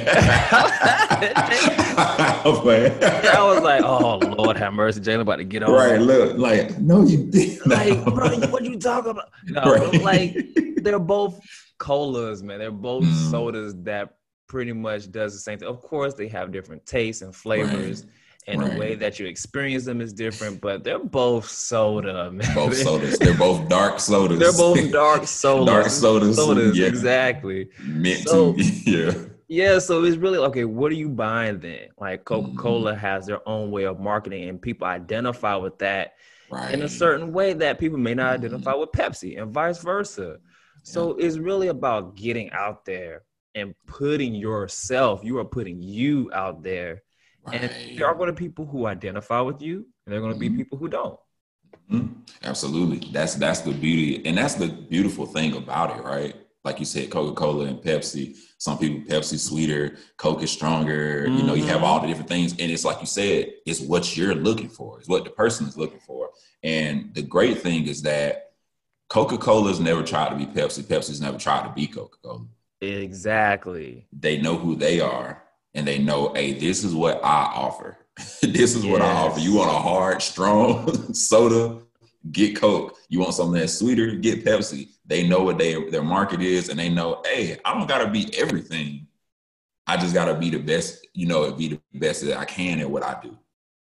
I'm 2.45 2.55
playing. 2.61 3.03
I 3.03 3.41
was 3.43 3.63
like, 3.63 3.83
oh 3.83 4.17
Lord 4.17 4.57
have 4.57 4.73
mercy, 4.73 5.01
Jalen 5.01 5.21
about 5.21 5.37
to 5.37 5.43
get 5.43 5.63
on. 5.63 5.71
Right, 5.71 5.99
look, 5.99 6.37
like, 6.37 6.79
no, 6.79 7.03
you 7.03 7.25
did. 7.31 7.65
Like, 7.65 8.03
bro, 8.05 8.29
what 8.49 8.63
you 8.63 8.77
talking 8.77 9.11
about? 9.11 9.31
No, 9.45 9.63
right. 9.63 10.01
like 10.01 10.37
they're 10.77 10.99
both 10.99 11.39
colas, 11.79 12.43
man. 12.43 12.59
They're 12.59 12.71
both 12.71 13.03
mm. 13.03 13.31
sodas 13.31 13.73
that 13.83 14.15
pretty 14.47 14.73
much 14.73 15.11
does 15.11 15.33
the 15.33 15.39
same 15.39 15.57
thing. 15.57 15.67
Of 15.67 15.81
course, 15.81 16.13
they 16.13 16.27
have 16.27 16.51
different 16.51 16.85
tastes 16.85 17.23
and 17.23 17.35
flavors. 17.35 18.03
Right. 18.03 18.11
And 18.47 18.61
Right. 18.61 18.73
the 18.73 18.79
way 18.79 18.95
that 18.95 19.19
you 19.19 19.25
experience 19.25 19.85
them 19.85 20.01
is 20.01 20.13
different, 20.13 20.61
but 20.61 20.83
they're 20.83 20.99
both 20.99 21.49
soda, 21.49 22.31
man. 22.37 22.53
Both 22.53 22.77
sodas. 22.77 23.17
They're 23.17 23.33
both 23.37 23.67
dark 23.69 23.99
sodas. 23.99 24.37
They're 24.39 24.51
both 24.53 24.91
dark 25.03 25.25
sodas. 25.27 25.65
Dark 25.65 25.89
sodas, 25.89 26.35
Sodas, 26.35 26.77
yeah. 26.77 26.85
exactly. 26.87 27.69
meant 27.83 28.27
So- 28.27 28.53
to. 28.53 28.61
Yeah. 28.85 29.13
Yeah, 29.47 29.77
so 29.77 30.03
it's 30.03 30.17
really 30.17 30.39
okay. 30.39 30.65
What 30.65 30.91
are 30.91 30.95
you 30.95 31.07
buying 31.09 31.59
then? 31.59 31.89
Like 31.99 32.25
Coca 32.25 32.47
Mm-hmm. 32.47 32.57
Cola 32.57 32.95
has 32.95 33.27
their 33.27 33.47
own 33.47 33.69
way 33.69 33.83
of 33.85 33.99
marketing, 33.99 34.49
and 34.49 34.59
people 34.59 34.87
identify 34.87 35.55
with 35.55 35.77
that 35.79 36.13
Right. 36.51 36.73
in 36.73 36.81
a 36.81 36.89
certain 36.89 37.31
way 37.31 37.53
that 37.53 37.77
people 37.79 37.99
may 37.99 38.15
not 38.15 38.31
Mhm. 38.31 38.37
identify 38.43 38.73
with 38.73 38.89
Pepsi, 38.91 39.39
and 39.39 39.51
vice 39.51 39.81
versa. 39.83 40.37
So 40.83 41.11
it's 41.17 41.37
really 41.37 41.67
about 41.67 42.15
getting 42.15 42.49
out 42.51 42.85
there 42.85 43.21
and 43.53 43.75
putting 43.87 44.33
yourself. 44.33 45.21
You 45.23 45.37
are 45.37 45.45
putting 45.45 45.79
you 45.81 46.29
out 46.33 46.63
there, 46.63 47.03
and 47.51 47.63
Right. 47.71 47.95
there 47.97 48.07
are 48.07 48.15
going 48.15 48.27
to 48.27 48.33
be 48.33 48.45
people 48.45 48.65
who 48.65 48.85
identify 48.87 49.41
with 49.41 49.61
you, 49.61 49.85
and 50.05 50.11
there 50.13 50.17
are 50.19 50.21
going 50.21 50.33
to 50.33 50.39
be 50.39 50.49
Mhm. 50.49 50.57
people 50.57 50.77
who 50.77 50.87
don't. 50.87 51.19
Mhm. 51.91 52.09
Absolutely. 52.43 53.09
That's 53.11 53.35
that's 53.35 53.61
the 53.61 53.71
beauty, 53.71 54.25
and 54.25 54.37
that's 54.37 54.55
the 54.55 54.67
beautiful 54.67 55.25
thing 55.25 55.55
about 55.55 55.97
it, 55.97 56.03
right? 56.03 56.35
Like 56.63 56.79
you 56.79 56.85
said, 56.85 57.11
Coca 57.11 57.35
Cola 57.35 57.65
and 57.65 57.79
Pepsi. 57.79 58.35
Some 58.57 58.79
people 58.79 59.01
Pepsi 59.07 59.37
sweeter, 59.37 59.97
Coke 60.17 60.41
is 60.41 60.51
stronger. 60.51 61.27
You 61.27 61.43
know, 61.43 61.53
you 61.53 61.65
have 61.65 61.81
Mhm. 61.81 61.83
all 61.83 61.99
the 61.99 62.07
different 62.07 62.29
things, 62.29 62.51
and 62.53 62.71
it's 62.71 62.83
like 62.83 62.99
you 63.01 63.05
said, 63.05 63.53
it's 63.67 63.81
what 63.81 64.17
you're 64.17 64.33
looking 64.33 64.69
for. 64.69 64.99
It's 64.99 65.07
what 65.07 65.25
the 65.25 65.29
person 65.29 65.67
is 65.67 65.77
looking 65.77 65.99
for. 65.99 66.31
And 66.63 67.13
the 67.13 67.21
great 67.21 67.59
thing 67.61 67.85
is 67.87 68.01
that 68.01 68.53
Coca 69.09 69.37
Cola's 69.37 69.79
never 69.79 70.01
tried 70.01 70.29
to 70.29 70.35
be 70.35 70.47
Pepsi. 70.47 70.81
Pepsi's 70.83 71.21
never 71.21 71.37
tried 71.37 71.67
to 71.67 71.73
be 71.73 71.85
Coca 71.85 72.17
Cola. 72.23 72.47
Exactly. 72.81 74.07
They 74.11 74.41
know 74.41 74.55
who 74.57 74.75
they 74.75 74.99
are, 74.99 75.43
and 75.75 75.87
they 75.87 75.99
know, 75.99 76.33
hey, 76.33 76.53
this 76.53 76.83
is 76.83 76.95
what 76.95 77.23
I 77.23 77.43
offer. 77.53 77.97
this 78.41 78.75
is 78.75 78.85
what 78.85 79.01
I 79.01 79.11
offer. 79.11 79.39
You 79.39 79.55
want 79.55 79.69
a 79.69 79.73
hard, 79.73 80.21
strong 80.21 81.13
soda? 81.13 81.81
Get 82.31 82.55
Coke. 82.55 82.97
You 83.09 83.19
want 83.19 83.35
something 83.35 83.59
that's 83.59 83.77
sweeter? 83.77 84.15
Get 84.15 84.43
Pepsi. 84.43 84.89
They 85.05 85.27
know 85.27 85.43
what 85.43 85.59
they 85.59 85.89
their 85.91 86.01
market 86.01 86.41
is, 86.41 86.69
and 86.69 86.79
they 86.79 86.89
know, 86.89 87.21
hey, 87.25 87.59
I 87.63 87.77
don't 87.77 87.87
gotta 87.87 88.09
be 88.09 88.33
everything. 88.35 89.05
I 89.85 89.97
just 89.97 90.15
gotta 90.15 90.33
be 90.33 90.49
the 90.49 90.57
best, 90.57 91.05
you 91.13 91.27
know, 91.27 91.51
be 91.51 91.67
the 91.67 91.81
best 91.93 92.25
that 92.25 92.39
I 92.39 92.45
can 92.45 92.79
at 92.79 92.89
what 92.89 93.03
I 93.03 93.19
do. 93.21 93.37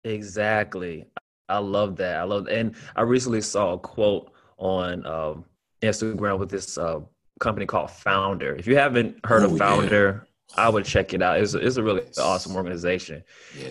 Exactly. 0.05 1.07
I 1.49 1.57
love 1.57 1.97
that. 1.97 2.17
I 2.17 2.23
love 2.23 2.47
and 2.47 2.75
I 2.95 3.01
recently 3.01 3.41
saw 3.41 3.73
a 3.73 3.77
quote 3.79 4.31
on 4.57 5.05
um, 5.05 5.43
Instagram 5.81 6.39
with 6.39 6.49
this 6.49 6.77
uh, 6.77 7.01
company 7.41 7.65
called 7.65 7.91
Founder. 7.91 8.55
If 8.55 8.67
you 8.67 8.77
haven't 8.77 9.17
heard 9.25 9.43
Oh, 9.43 9.47
of 9.47 9.57
yeah. 9.57 10.19
I 10.55 10.69
would 10.69 10.85
check 10.85 11.13
it 11.13 11.21
out. 11.21 11.39
It's 11.39 11.53
a, 11.53 11.59
it's 11.59 11.77
a 11.77 11.83
really 11.83 12.03
awesome 12.19 12.55
organization. 12.55 13.23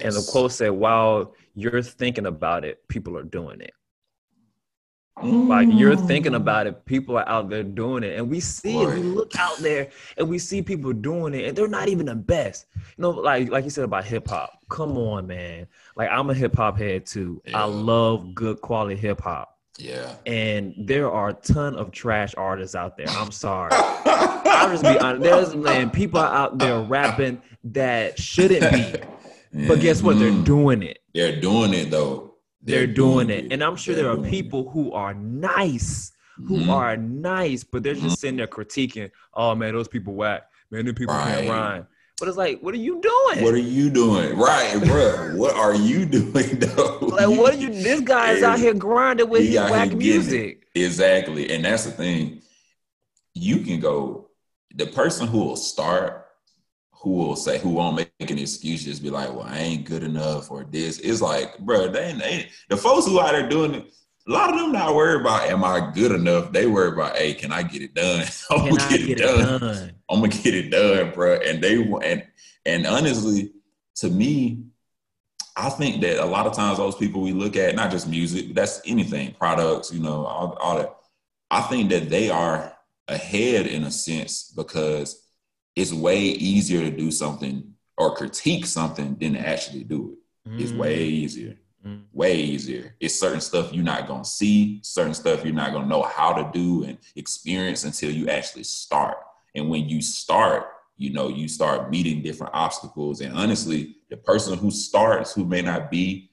And 0.02 0.12
the 0.14 0.26
quote 0.30 0.52
said, 0.52 0.70
"While 0.70 1.34
you're 1.54 1.82
thinking 1.82 2.26
about 2.26 2.64
it, 2.64 2.86
people 2.88 3.16
are 3.16 3.22
doing 3.22 3.60
it. 3.60 3.72
Like 5.22 5.68
you're 5.70 5.96
thinking 5.96 6.32
Mm. 6.32 6.36
about 6.36 6.66
it, 6.66 6.82
people 6.86 7.18
are 7.18 7.28
out 7.28 7.50
there 7.50 7.62
doing 7.62 8.04
it, 8.04 8.16
and 8.18 8.30
we 8.30 8.40
see 8.40 8.80
it. 8.80 8.86
We 8.88 9.00
look 9.02 9.38
out 9.38 9.58
there 9.58 9.90
and 10.16 10.26
we 10.30 10.38
see 10.38 10.62
people 10.62 10.94
doing 10.94 11.34
it, 11.34 11.44
and 11.44 11.56
they're 11.58 11.68
not 11.68 11.88
even 11.88 12.06
the 12.06 12.14
best. 12.14 12.64
You 12.74 13.02
know, 13.02 13.10
like 13.10 13.50
like 13.50 13.64
you 13.64 13.70
said 13.70 13.84
about 13.84 14.06
hip 14.06 14.28
hop. 14.28 14.50
Come 14.70 14.96
on, 14.96 15.26
man. 15.26 15.66
Like 15.94 16.08
I'm 16.10 16.30
a 16.30 16.34
hip 16.34 16.56
hop 16.56 16.78
head 16.78 17.04
too. 17.04 17.42
Yeah. 17.44 17.60
I 17.62 17.64
love 17.66 18.34
good 18.34 18.62
quality 18.62 18.96
hip 18.96 19.20
hop, 19.20 19.58
Yeah. 19.80 20.14
and 20.26 20.74
there 20.78 21.10
are 21.10 21.30
a 21.30 21.34
ton 21.34 21.74
of 21.76 21.90
trash 21.90 22.34
artists 22.36 22.74
out 22.74 22.96
there. 22.96 23.08
I'm 23.08 23.30
sorry. 23.32 23.70
I'll 23.72 24.70
just 24.70 24.82
be 24.82 24.98
honest. 24.98 25.22
There's 25.22 25.54
man, 25.56 25.90
people 25.90 26.20
out 26.20 26.58
there 26.58 26.80
rapping 26.80 27.40
that 27.64 28.18
shouldn't 28.18 28.72
be, 28.72 29.66
but 29.68 29.80
guess 29.80 30.02
what? 30.02 30.18
They're 30.18 30.30
Mhm. 30.30 30.44
doing 30.44 30.82
it. 30.82 30.98
They're 31.14 31.40
doing 31.40 31.72
it 31.74 31.90
though. 31.90 32.34
They're 32.62 32.86
doing 32.86 33.30
it. 33.30 33.52
And 33.52 33.64
I'm 33.64 33.76
sure 33.76 33.94
They're 33.94 34.04
there 34.04 34.12
are 34.12 34.16
doing 34.16 34.28
it. 34.28 34.30
people 34.30 34.68
who 34.70 34.92
are 34.92 35.14
nice, 35.14 36.12
who 36.46 36.58
Mhm. 36.58 36.68
are 36.68 36.96
nice, 36.96 37.64
but 37.64 37.82
they're 37.82 37.94
just 37.94 38.20
sitting 38.20 38.36
there 38.36 38.46
critiquing, 38.46 39.10
oh 39.34 39.54
man, 39.54 39.72
those 39.74 39.88
people 39.88 40.14
whack. 40.14 40.42
Man, 40.70 40.84
them 40.86 40.94
people 40.94 41.14
can't 41.14 41.48
rhyme. 41.48 41.86
But 42.20 42.28
it's 42.28 42.36
like, 42.36 42.60
what 42.60 42.74
are 42.74 42.78
you 42.78 43.00
doing? 43.00 43.42
What 43.44 43.54
are 43.54 43.58
you 43.58 43.88
doing? 43.90 44.36
Right, 44.38 44.78
bro. 44.84 45.34
what 45.36 45.56
are 45.56 45.74
you 45.74 46.04
doing 46.18 46.58
though? 46.58 46.98
like, 47.00 47.28
what 47.28 47.54
are 47.54 47.56
you? 47.56 47.70
This 47.70 48.00
guy 48.02 48.32
is 48.32 48.42
out 48.42 48.58
here 48.58 48.74
grinding 48.74 49.28
with 49.30 49.40
He 49.42 49.48
his 49.56 49.70
whack 49.70 49.92
music. 49.94 50.66
Exactly. 50.74 51.50
And 51.50 51.64
that's 51.64 51.84
the 51.84 51.90
thing. 51.90 52.42
You 53.34 53.60
can 53.60 53.80
go, 53.80 54.28
the 54.74 54.86
person 54.86 55.26
who 55.26 55.38
will 55.38 55.56
start, 55.56 56.26
who 56.92 57.10
will 57.12 57.36
say, 57.36 57.58
who 57.58 57.70
won't 57.70 57.96
make 57.96 58.10
an 58.30 58.38
excuse, 58.38 58.84
just 58.84 59.02
be 59.02 59.08
like, 59.08 59.30
well, 59.30 59.46
I 59.48 59.58
ain't 59.58 59.86
good 59.86 60.02
enough 60.02 60.50
or 60.50 60.64
this. 60.64 60.98
It's 60.98 61.22
like, 61.22 61.58
bro, 61.58 61.88
they 61.88 62.04
ain't, 62.08 62.18
they 62.18 62.24
ain't- 62.26 62.48
the 62.68 62.76
folks 62.76 63.06
who 63.06 63.18
out 63.18 63.32
there 63.32 63.48
doing 63.48 63.74
it, 63.74 63.92
a 64.28 64.30
lot 64.30 64.50
of 64.50 64.56
them 64.58 64.72
not 64.72 64.94
worried 64.94 65.22
about, 65.22 65.48
am 65.48 65.64
I 65.64 65.90
good 65.92 66.12
enough? 66.12 66.52
They 66.52 66.66
worry 66.66 66.92
about, 66.92 67.16
hey, 67.16 67.34
can 67.34 67.52
I 67.52 67.62
get 67.62 67.82
it 67.82 67.94
done? 67.94 68.24
I'm 68.50 68.68
gonna 68.68 68.88
get, 68.88 69.06
get 69.06 69.10
it 69.10 69.18
done. 69.18 69.60
done? 69.60 69.92
I'm 70.10 70.20
gonna 70.20 70.28
get 70.28 70.54
it 70.54 70.70
done, 70.70 71.12
bro. 71.12 71.36
And 71.36 71.62
they 71.62 71.82
and 71.82 72.26
and 72.66 72.86
honestly, 72.86 73.52
to 73.96 74.08
me, 74.08 74.64
I 75.56 75.70
think 75.70 76.00
that 76.02 76.22
a 76.22 76.26
lot 76.26 76.46
of 76.46 76.54
times 76.54 76.78
those 76.78 76.96
people 76.96 77.22
we 77.22 77.32
look 77.32 77.56
at, 77.56 77.74
not 77.74 77.90
just 77.90 78.08
music, 78.08 78.48
but 78.48 78.56
that's 78.56 78.80
anything, 78.86 79.34
products, 79.34 79.92
you 79.92 80.00
know, 80.00 80.24
all, 80.24 80.56
all 80.60 80.78
that. 80.78 80.96
I 81.50 81.62
think 81.62 81.90
that 81.90 82.08
they 82.08 82.30
are 82.30 82.76
ahead 83.08 83.66
in 83.66 83.84
a 83.84 83.90
sense 83.90 84.52
because 84.54 85.26
it's 85.74 85.92
way 85.92 86.20
easier 86.20 86.80
to 86.80 86.96
do 86.96 87.10
something 87.10 87.74
or 87.96 88.14
critique 88.14 88.66
something 88.66 89.16
than 89.16 89.34
to 89.34 89.40
actually 89.40 89.84
do 89.84 90.12
it. 90.12 90.62
It's 90.62 90.72
way 90.72 90.98
mm. 90.98 91.12
easier. 91.12 91.56
Mm. 91.86 92.02
Way 92.12 92.36
easier. 92.36 92.94
It's 93.00 93.18
certain 93.18 93.40
stuff 93.40 93.72
you're 93.72 93.82
not 93.82 94.06
gonna 94.06 94.24
see, 94.24 94.80
certain 94.82 95.14
stuff 95.14 95.44
you're 95.44 95.54
not 95.54 95.72
gonna 95.72 95.86
know 95.86 96.02
how 96.02 96.34
to 96.34 96.50
do 96.52 96.84
and 96.84 96.98
experience 97.16 97.84
until 97.84 98.10
you 98.10 98.28
actually 98.28 98.64
start. 98.64 99.16
And 99.54 99.70
when 99.70 99.88
you 99.88 100.02
start, 100.02 100.66
you 100.98 101.10
know, 101.10 101.28
you 101.28 101.48
start 101.48 101.90
meeting 101.90 102.22
different 102.22 102.52
obstacles. 102.54 103.22
And 103.22 103.34
honestly, 103.34 103.96
the 104.10 104.18
person 104.18 104.58
who 104.58 104.70
starts 104.70 105.32
who 105.32 105.46
may 105.46 105.62
not 105.62 105.90
be 105.90 106.30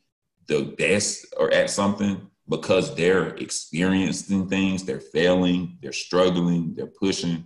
the 0.48 0.76
best 0.78 1.28
or 1.38 1.54
at 1.54 1.70
something 1.70 2.30
because 2.50 2.94
they're 2.96 3.30
experiencing 3.36 4.50
things, 4.50 4.84
they're 4.84 5.00
failing, 5.00 5.78
they're 5.82 5.94
struggling, 5.94 6.74
they're 6.76 6.88
pushing, 6.88 7.46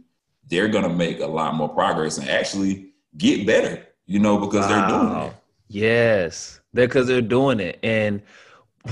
they're 0.49 0.67
gonna 0.67 0.89
make 0.89 1.19
a 1.19 1.27
lot 1.27 1.53
more 1.53 1.69
progress 1.69 2.17
and 2.17 2.29
actually 2.29 2.93
get 3.15 3.45
better, 3.45 3.85
you 4.07 4.17
know, 4.17 4.39
because 4.39 4.67
they're 4.67 4.87
doing 4.87 5.11
it. 5.27 5.33
Yes, 5.71 6.59
because 6.73 7.07
they're 7.07 7.21
doing 7.21 7.59
it. 7.59 7.79
And 7.83 8.21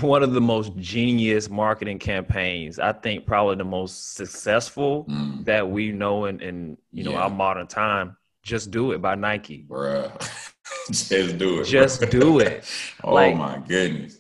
one 0.02 0.24
of 0.24 0.34
the 0.34 0.42
most 0.42 0.76
genius 0.78 1.50
marketing 1.50 2.00
campaigns, 2.00 2.80
I 2.80 2.94
think 2.94 3.26
probably 3.26 3.56
the 3.56 3.66
most 3.66 4.14
successful 4.16 5.06
Mm, 5.10 5.46
that 5.46 5.70
we 5.70 5.92
know 5.92 6.26
in, 6.26 6.40
in 6.42 6.78
you 6.92 7.04
know 7.04 7.12
Yeah. 7.12 7.24
our 7.24 7.30
modern 7.30 7.68
time, 7.68 8.16
just 8.44 8.72
do 8.72 8.92
it 8.94 9.02
by 9.02 9.16
Nike. 9.16 9.66
bruh. 9.68 10.12
Just 10.88 11.38
do 11.40 11.62
it. 11.62 11.66
Just 11.66 12.02
bruh. 12.02 12.12
do 12.12 12.40
it. 12.40 12.64
oh 13.04 13.14
Like- 13.14 13.36
my 13.36 13.60
goodness. 13.68 14.18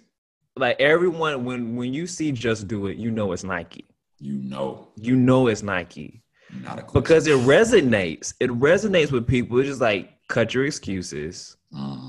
Like 0.55 0.79
everyone, 0.81 1.45
when 1.45 1.75
when 1.77 1.93
you 1.93 2.05
see 2.07 2.31
just 2.33 2.67
do 2.67 2.87
it, 2.87 2.97
you 2.97 3.11
know 3.11 3.31
it's 3.31 3.43
Nike. 3.45 3.85
You 4.19 4.33
know, 4.33 4.89
You 4.97 5.15
know 5.15 5.47
it's 5.47 5.63
Nike 5.63 6.21
not 6.63 6.79
a 6.79 6.81
question. 6.81 7.01
because 7.01 7.27
it 7.27 7.37
resonates. 7.47 8.33
It 8.41 8.49
resonates 8.49 9.11
with 9.11 9.25
people. 9.25 9.59
It's 9.59 9.69
just 9.69 9.79
like 9.81 10.09
cut 10.27 10.53
your 10.53 10.65
excuses, 10.65 11.55
Mhm. 11.73 12.08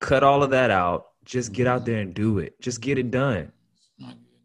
Cut 0.00 0.22
all 0.22 0.42
of 0.42 0.50
that 0.50 0.70
out. 0.70 1.06
Just 1.24 1.52
get 1.52 1.66
out 1.66 1.84
there 1.84 2.00
and 2.00 2.12
do 2.14 2.38
it. 2.38 2.60
Just 2.60 2.80
get 2.80 2.98
it 2.98 3.10
done. 3.10 3.52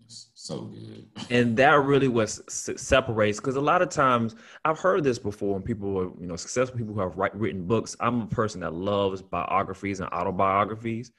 So 0.08 0.66
good. 0.66 1.08
and 1.32 1.58
that 1.58 1.74
really 1.86 2.08
was 2.08 2.40
separates 2.48 3.40
because 3.40 3.56
a 3.56 3.62
lot 3.62 3.82
of 3.82 3.90
times 3.90 4.36
I've 4.64 4.78
heard 4.78 5.04
this 5.04 5.18
before 5.18 5.54
when 5.54 5.64
people 5.64 5.98
are 5.98 6.04
you 6.22 6.28
know 6.28 6.36
successful 6.36 6.78
people 6.78 6.94
who 6.94 7.00
have 7.00 7.18
write, 7.18 7.36
written 7.36 7.66
books. 7.66 7.96
I'm 8.00 8.22
a 8.22 8.28
person 8.28 8.62
that 8.62 8.72
loves 8.76 9.24
biographies 9.24 10.02
and 10.02 10.10
autobiographies, 10.14 11.12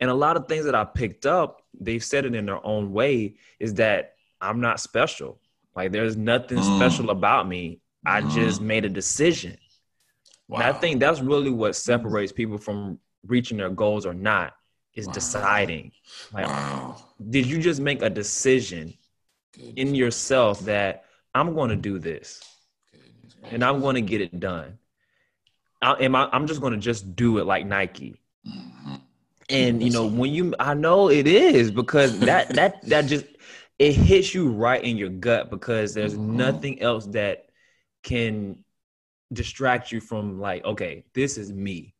and 0.00 0.08
a 0.08 0.14
lot 0.14 0.38
of 0.38 0.48
things 0.48 0.64
that 0.64 0.74
I 0.74 0.84
picked 0.86 1.26
up, 1.26 1.60
they've 1.78 2.02
said 2.02 2.24
it 2.24 2.34
in 2.34 2.46
their 2.46 2.64
own 2.66 2.92
way, 2.92 3.34
is 3.60 3.74
that 3.74 4.14
I'm 4.40 4.60
not 4.60 4.80
special. 4.80 5.38
Like 5.76 5.92
there's 5.92 6.16
nothing 6.16 6.56
Mm. 6.58 6.76
special 6.78 7.10
about 7.10 7.46
me. 7.46 7.80
I 8.06 8.22
just 8.22 8.62
made 8.62 8.86
a 8.86 8.88
decision. 8.88 9.58
And 10.48 10.62
I 10.62 10.72
think 10.72 10.98
that's 10.98 11.20
really 11.20 11.50
what 11.50 11.76
separates 11.76 12.32
people 12.32 12.56
from 12.56 12.98
reaching 13.26 13.58
their 13.58 13.70
goals 13.70 14.06
or 14.06 14.14
not 14.14 14.54
is 14.94 15.06
Wow. 15.06 15.12
deciding. 15.12 15.92
Like, 16.32 16.46
wow. 16.48 16.96
did 17.30 17.46
you 17.46 17.58
just 17.60 17.80
make 17.80 18.02
a 18.02 18.10
decision 18.10 18.94
in 19.76 19.94
yourself 19.94 20.60
that 20.60 21.04
I'm 21.34 21.54
going 21.54 21.70
to 21.70 21.76
do 21.76 21.98
this 21.98 22.42
and 23.50 23.64
I'm 23.64 23.80
going 23.80 23.94
to 23.96 24.02
get 24.02 24.20
it 24.20 24.38
done. 24.40 24.78
I, 25.80 25.92
am 26.04 26.14
I, 26.14 26.28
I'm 26.32 26.46
just 26.46 26.60
going 26.60 26.72
to 26.72 26.78
just 26.78 27.16
do 27.16 27.38
it 27.38 27.46
like 27.46 27.66
Nike. 27.66 28.20
Mhm. 28.46 29.00
And 29.48 29.82
you 29.82 29.90
know, 29.90 30.06
when 30.06 30.32
you, 30.32 30.54
I 30.58 30.74
know 30.74 31.08
it 31.10 31.26
is 31.26 31.70
because 31.70 32.18
that 32.20 32.54
that 32.54 32.82
that 32.88 33.02
just 33.02 33.26
it 33.78 33.92
hits 33.94 34.34
you 34.34 34.50
right 34.50 34.82
in 34.82 34.96
your 34.96 35.08
gut 35.10 35.50
because 35.50 35.94
there's 35.94 36.14
Mhm. 36.14 36.18
nothing 36.18 36.80
else 36.80 37.06
that 37.08 37.46
can 38.02 38.64
distract 39.32 39.92
you 39.92 40.00
from 40.00 40.40
like, 40.40 40.64
okay, 40.64 41.04
this 41.14 41.38
is 41.38 41.52
me. 41.52 41.91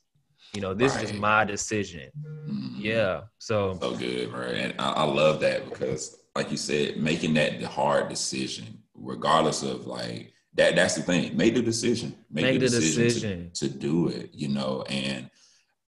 You 0.54 0.60
know, 0.60 0.74
this 0.74 0.94
right. 0.94 1.04
is 1.04 1.12
my 1.14 1.44
decision. 1.44 2.10
Mm-hmm. 2.20 2.80
Yeah. 2.80 3.22
So 3.38 3.78
so 3.80 3.96
good, 3.96 4.32
right? 4.32 4.54
And 4.54 4.74
I, 4.78 4.92
I 4.92 5.04
love 5.04 5.40
that 5.40 5.68
because, 5.68 6.18
like 6.36 6.50
you 6.50 6.56
said, 6.56 6.98
making 6.98 7.34
that 7.34 7.62
hard 7.62 8.08
decision, 8.08 8.82
regardless 8.94 9.62
of 9.62 9.86
like 9.86 10.32
that. 10.54 10.76
That's 10.76 10.94
the 10.94 11.02
thing. 11.02 11.36
Make 11.36 11.54
the 11.54 11.62
decision. 11.62 12.14
Make, 12.30 12.44
Make 12.44 12.60
the, 12.60 12.66
the, 12.68 12.80
decision, 12.80 13.04
decision. 13.04 13.50
To, 13.54 13.68
to, 13.68 13.78
do 13.78 14.08
it. 14.08 14.30
You 14.32 14.48
know, 14.48 14.84
and 14.88 15.30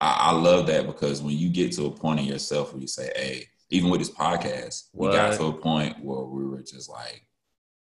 I, 0.01 0.31
I, 0.31 0.33
love 0.33 0.67
that 0.69 0.87
because 0.87 1.23
when 1.23 1.37
you 1.37 1.51
get 1.51 1.73
to 1.73 1.87
a 1.87 1.91
point 1.91 2.21
in 2.21 2.27
yourself 2.27 2.73
where 2.73 2.81
you 2.81 2.89
say, 2.89 3.11
"Hey," 3.15 3.49
even 3.71 3.91
with 3.91 4.01
this 4.01 4.11
podcast, 4.11 4.89
what? 4.93 5.11
we 5.11 5.17
got 5.17 5.35
to 5.35 5.47
a 5.47 5.53
point 5.53 6.03
where 6.03 6.25
we 6.25 6.47
were 6.47 6.63
just 6.63 6.89
like, 6.89 7.27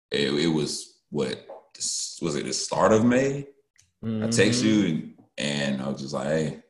it, 0.09 0.33
it 0.33 0.47
was 0.47 0.99
what 1.09 1.45
was 2.21 2.35
it 2.35 2.45
the 2.45 2.53
start 2.53 2.91
of 2.91 3.05
May? 3.05 3.47
Mm-hmm. 4.03 4.23
I 4.23 4.27
text 4.29 4.63
you 4.63 4.85
and, 4.85 5.13
and 5.37 5.81
I 5.81 5.89
was 5.89 6.01
just 6.01 6.13
like, 6.13 6.27
"Hey." 6.27 6.60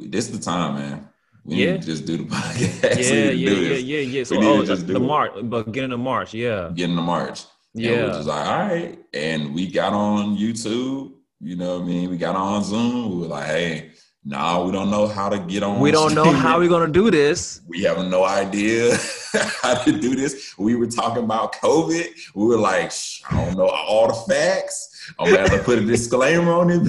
This 0.00 0.28
is 0.28 0.38
the 0.38 0.44
time, 0.44 0.74
man. 0.74 1.08
We 1.44 1.56
yeah. 1.56 1.72
need 1.72 1.82
to 1.82 1.86
just 1.86 2.06
do 2.06 2.18
the 2.18 2.24
podcast. 2.34 2.96
Yeah, 2.98 3.30
yeah, 3.30 3.50
yeah, 3.50 3.74
yeah, 3.74 3.98
yeah. 3.98 4.24
So 4.24 4.36
oh, 4.38 4.64
just 4.64 4.86
the 4.86 5.00
March, 5.00 5.32
but 5.42 5.72
getting 5.72 5.92
of 5.92 6.00
March, 6.00 6.34
yeah. 6.34 6.70
Getting 6.74 6.96
to 6.96 7.02
March. 7.02 7.44
Yeah. 7.74 7.90
And 7.90 8.02
we're 8.02 8.12
just 8.12 8.28
like, 8.28 8.46
all 8.46 8.58
right. 8.58 8.98
And 9.14 9.54
we 9.54 9.66
got 9.66 9.92
on 9.92 10.36
YouTube, 10.36 11.12
you 11.40 11.56
know 11.56 11.78
what 11.78 11.84
I 11.84 11.86
mean? 11.86 12.10
We 12.10 12.16
got 12.16 12.36
on 12.36 12.62
Zoom. 12.62 13.10
We 13.10 13.22
were 13.22 13.28
like, 13.28 13.46
hey, 13.46 13.92
no, 14.24 14.38
nah, 14.38 14.64
we 14.64 14.70
don't 14.70 14.88
know 14.88 15.08
how 15.08 15.28
to 15.28 15.40
get 15.40 15.64
on. 15.64 15.80
We 15.80 15.90
don't 15.90 16.14
know 16.14 16.30
how 16.30 16.60
we're 16.60 16.68
gonna 16.68 16.92
do 16.92 17.10
this. 17.10 17.60
We 17.68 17.82
have 17.82 17.98
no 18.06 18.24
idea 18.24 18.96
how 19.62 19.82
to 19.82 19.92
do 19.98 20.14
this. 20.14 20.54
We 20.56 20.76
were 20.76 20.86
talking 20.86 21.24
about 21.24 21.54
COVID. 21.54 22.06
We 22.34 22.46
were 22.46 22.58
like, 22.58 22.92
I 23.28 23.44
don't 23.44 23.56
know 23.56 23.66
all 23.66 24.06
the 24.06 24.32
facts. 24.32 25.12
I'm 25.18 25.26
gonna 25.26 25.40
have 25.40 25.50
to 25.50 25.64
put 25.64 25.78
a 25.78 25.84
disclaimer 25.84 26.52
on 26.52 26.70
it, 26.70 26.82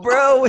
bro. 0.00 0.46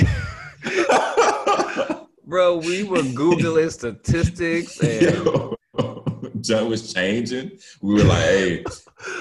We 2.57 2.83
were 2.83 2.99
Googling 2.99 3.71
statistics 3.71 4.79
and 4.81 5.55
John 6.43 6.69
was 6.69 6.93
changing. 6.93 7.51
We 7.81 7.95
were 7.95 8.03
like, 8.03 8.19
hey, 8.19 8.65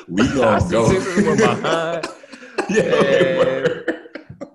we 0.09 0.29
gonna 0.35 0.71
go. 0.71 1.37
behind. 1.37 2.07
yeah, 2.71 3.79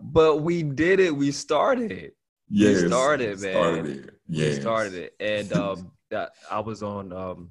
but 0.02 0.42
we 0.42 0.64
did 0.64 1.00
it. 1.00 1.16
We 1.16 1.32
started. 1.32 2.14
Yes, 2.50 2.82
we 2.82 2.88
started, 2.88 3.42
man. 3.42 3.54
Started 3.54 3.86
it. 3.86 4.10
Yes. 4.28 4.56
We 4.56 4.62
started 4.62 4.94
it. 4.94 5.16
And 5.20 5.54
um 5.54 5.92
I 6.50 6.60
was 6.60 6.84
on 6.84 7.14
um 7.14 7.50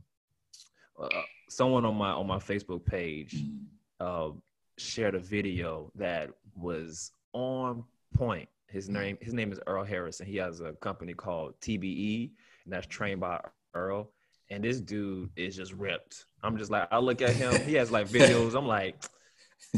uh, 1.00 1.08
someone 1.48 1.84
on 1.84 1.96
my 1.96 2.10
on 2.10 2.26
my 2.26 2.38
Facebook 2.38 2.84
page 2.84 3.36
mm. 3.42 3.58
uh, 4.00 4.30
shared 4.76 5.14
a 5.14 5.18
video 5.18 5.90
that 5.94 6.30
was 6.56 7.12
on 7.32 7.84
point 8.14 8.48
his 8.70 8.88
name 8.88 9.18
his 9.20 9.34
name 9.34 9.52
is 9.52 9.60
Earl 9.66 9.84
Harrison. 9.84 10.26
He 10.26 10.36
has 10.36 10.60
a 10.60 10.72
company 10.74 11.12
called 11.14 11.54
TBE, 11.60 12.30
and 12.64 12.72
that's 12.72 12.86
trained 12.86 13.20
by 13.20 13.40
Earl. 13.74 14.10
And 14.50 14.64
this 14.64 14.80
dude 14.80 15.30
is 15.36 15.56
just 15.56 15.72
ripped. 15.72 16.26
I'm 16.42 16.56
just 16.56 16.70
like, 16.70 16.88
I 16.90 16.98
look 16.98 17.22
at 17.22 17.30
him. 17.30 17.54
He 17.62 17.74
has 17.74 17.90
like 17.90 18.08
videos. 18.08 18.56
I'm 18.56 18.66
like, 18.66 18.96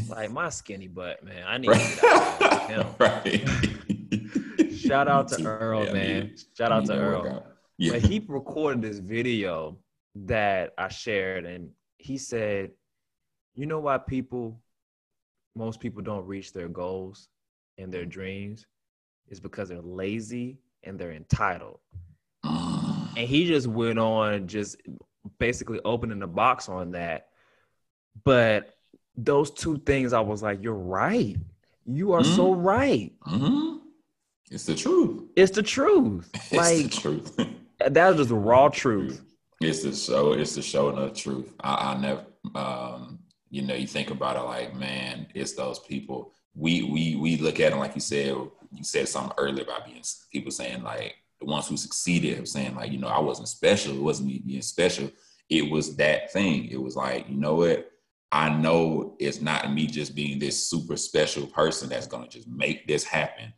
like 0.09 0.31
my 0.31 0.49
skinny 0.49 0.87
butt, 0.87 1.23
man. 1.23 1.43
I 1.45 1.57
need 1.57 1.71
to 1.71 1.77
get 1.77 2.03
out 2.03 2.69
him. 2.69 2.85
right. 2.99 4.73
Shout 4.75 5.07
out 5.07 5.27
to 5.29 5.45
Earl, 5.45 5.85
yeah, 5.85 5.93
man. 5.93 6.35
Shout 6.57 6.71
out 6.71 6.85
to 6.85 6.93
Earl. 6.93 7.45
Yeah. 7.77 7.93
But 7.93 8.01
he 8.01 8.23
recorded 8.27 8.81
this 8.81 8.99
video 8.99 9.77
that 10.15 10.73
I 10.77 10.87
shared, 10.89 11.45
and 11.45 11.69
he 11.97 12.17
said, 12.17 12.71
"You 13.55 13.65
know 13.65 13.79
why 13.79 13.97
people, 13.97 14.59
most 15.55 15.79
people 15.79 16.01
don't 16.01 16.25
reach 16.25 16.53
their 16.53 16.67
goals 16.67 17.29
and 17.77 17.91
their 17.91 18.05
dreams 18.05 18.65
is 19.29 19.39
because 19.39 19.69
they're 19.69 19.81
lazy 19.81 20.59
and 20.83 20.99
they're 20.99 21.11
entitled. 21.11 21.79
and 22.43 23.17
he 23.17 23.47
just 23.47 23.67
went 23.67 23.99
on 23.99 24.47
just 24.47 24.77
basically 25.39 25.79
opening 25.85 26.19
the 26.19 26.27
box 26.27 26.69
on 26.69 26.91
that. 26.91 27.27
But 28.23 28.75
those 29.15 29.51
two 29.51 29.77
things, 29.79 30.13
I 30.13 30.19
was 30.19 30.43
like, 30.43 30.63
you're 30.63 30.73
right. 30.73 31.35
You 31.85 32.13
are 32.13 32.21
mm-hmm. 32.21 32.35
so 32.35 32.53
right. 32.53 33.11
Mm-hmm. 33.27 33.77
It's 34.51 34.65
the 34.65 34.75
truth. 34.75 35.23
It's 35.35 35.51
the 35.51 35.63
truth. 35.63 36.29
It's 36.35 36.53
like, 36.53 36.91
the 36.91 37.01
truth. 37.01 37.35
that 37.79 38.11
is 38.11 38.17
just 38.17 38.29
the 38.29 38.35
raw 38.35 38.69
truth. 38.69 39.23
It's 39.61 39.83
the 39.83 39.93
show. 39.93 40.33
It's 40.33 40.55
the 40.55 40.61
show 40.61 40.89
and 40.89 40.97
the 40.97 41.09
truth. 41.09 41.53
I, 41.61 41.93
I 41.93 41.97
never, 41.97 42.25
um, 42.55 43.19
you 43.49 43.61
know, 43.61 43.73
you 43.73 43.87
think 43.87 44.11
about 44.11 44.35
it 44.35 44.41
like, 44.41 44.75
man, 44.75 45.27
it's 45.33 45.53
those 45.53 45.79
people. 45.79 46.33
We 46.55 46.83
we 46.83 47.15
we 47.15 47.37
look 47.37 47.59
at 47.59 47.71
them 47.71 47.79
like 47.79 47.95
you 47.95 48.01
said 48.01 48.35
you 48.75 48.83
said 48.83 49.07
something 49.07 49.33
earlier 49.37 49.63
about 49.63 49.85
being 49.85 50.03
people 50.31 50.51
saying 50.51 50.83
like 50.83 51.15
the 51.39 51.45
ones 51.45 51.67
who 51.67 51.77
succeeded 51.77 52.39
were 52.39 52.45
saying 52.45 52.75
like 52.75 52.91
you 52.91 52.97
know 52.97 53.07
I 53.07 53.19
wasn't 53.19 53.47
special. 53.47 53.95
It 53.95 54.01
wasn't 54.01 54.29
me 54.29 54.41
being 54.45 54.61
special. 54.61 55.11
It 55.49 55.69
was 55.69 55.95
that 55.97 56.31
thing. 56.31 56.65
It 56.65 56.81
was 56.81 56.95
like 56.95 57.29
you 57.29 57.35
know 57.35 57.55
what. 57.55 57.89
I 58.31 58.49
know 58.49 59.15
it's 59.19 59.41
not 59.41 59.71
me 59.71 59.85
just 59.85 60.15
being 60.15 60.39
this 60.39 60.67
super 60.67 60.97
special 60.97 61.45
person 61.45 61.87
that's 61.87 62.07
gonna 62.07 62.27
just 62.27 62.47
make 62.47 62.87
this 62.87 63.03
happen. 63.03 63.53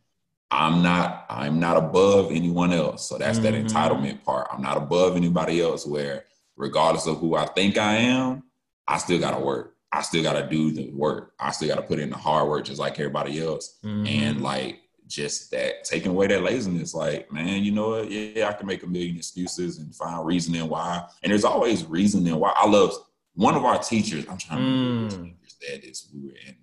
I'm 0.51 0.82
not 0.82 1.25
I'm 1.30 1.60
not 1.60 1.78
above 1.78 2.32
anyone 2.32 2.73
else. 2.73 3.08
So 3.08 3.17
that's 3.17 3.39
mm-hmm. 3.39 3.54
that 3.54 3.65
entitlement 3.65 4.23
part. 4.23 4.47
I'm 4.51 4.62
not 4.62 4.78
above 4.78 5.15
anybody 5.15 5.62
else 5.62 5.86
where 5.86 6.25
regardless 6.58 7.08
of 7.08 7.19
who 7.19 7.36
I 7.36 7.45
think 7.45 7.78
I 7.78 7.95
am, 7.95 8.43
I 8.88 8.97
still 8.97 9.19
gotta 9.19 9.43
work. 9.43 9.75
I 9.91 10.01
still 10.01 10.23
gotta 10.23 10.47
do 10.47 10.71
the 10.71 10.91
work. 10.91 11.34
I 11.39 11.51
still 11.51 11.69
gotta 11.69 11.82
put 11.82 11.99
in 11.99 12.10
the 12.10 12.17
hard 12.17 12.49
work 12.49 12.65
just 12.65 12.80
like 12.80 12.99
everybody 12.99 13.41
else. 13.41 13.78
Mm-hmm. 13.84 14.08
And 14.08 14.41
like 14.41 14.80
just 15.07 15.51
that 15.51 15.83
taking 15.83 16.11
away 16.11 16.27
that 16.27 16.43
laziness. 16.43 16.93
Like, 16.93 17.31
man, 17.31 17.63
you 17.63 17.71
know 17.71 17.89
what? 17.89 18.11
Yeah, 18.11 18.49
I 18.49 18.53
can 18.53 18.67
make 18.67 18.83
a 18.83 18.87
million 18.87 19.17
excuses 19.17 19.77
and 19.77 19.95
find 19.95 20.25
reasoning 20.25 20.67
why. 20.67 21.05
And 21.23 21.31
there's 21.31 21.43
always 21.43 21.85
reasoning 21.85 22.35
why. 22.35 22.53
I 22.55 22.67
love 22.67 22.93
one 23.33 23.55
of 23.55 23.65
our 23.65 23.77
teachers. 23.79 24.25
I'm 24.29 24.37
trying 24.37 24.59
to 24.59 24.65
remember 24.65 25.15
mm. 25.15 25.23
teachers 25.23 25.57
that 25.61 25.87
is 25.87 26.09
we 26.13 26.27
were 26.27 26.35
in 26.47 26.55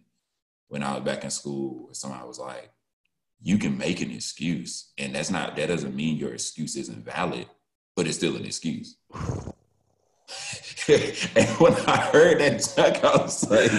when 0.69 0.83
I 0.83 0.95
was 0.95 1.05
back 1.05 1.25
in 1.25 1.31
school. 1.31 1.89
Somebody 1.93 2.27
was 2.27 2.39
like, 2.39 2.71
"You 3.41 3.59
can 3.59 3.77
make 3.79 4.01
an 4.01 4.11
excuse, 4.11 4.93
and 4.99 5.15
that's 5.15 5.31
not 5.31 5.57
that 5.57 5.67
doesn't 5.67 5.95
mean 5.95 6.17
your 6.17 6.35
excuse 6.35 6.77
isn't 6.77 7.05
valid, 7.05 7.47
but 7.95 8.07
it's 8.07 8.17
still 8.17 8.37
an 8.37 8.45
excuse." 8.45 8.97
and 10.89 11.49
when 11.59 11.75
I 11.87 11.97
heard 12.13 12.41
that, 12.41 12.59
Chuck, 12.75 13.05
I 13.05 13.23
was 13.23 13.49
like, 13.51 13.71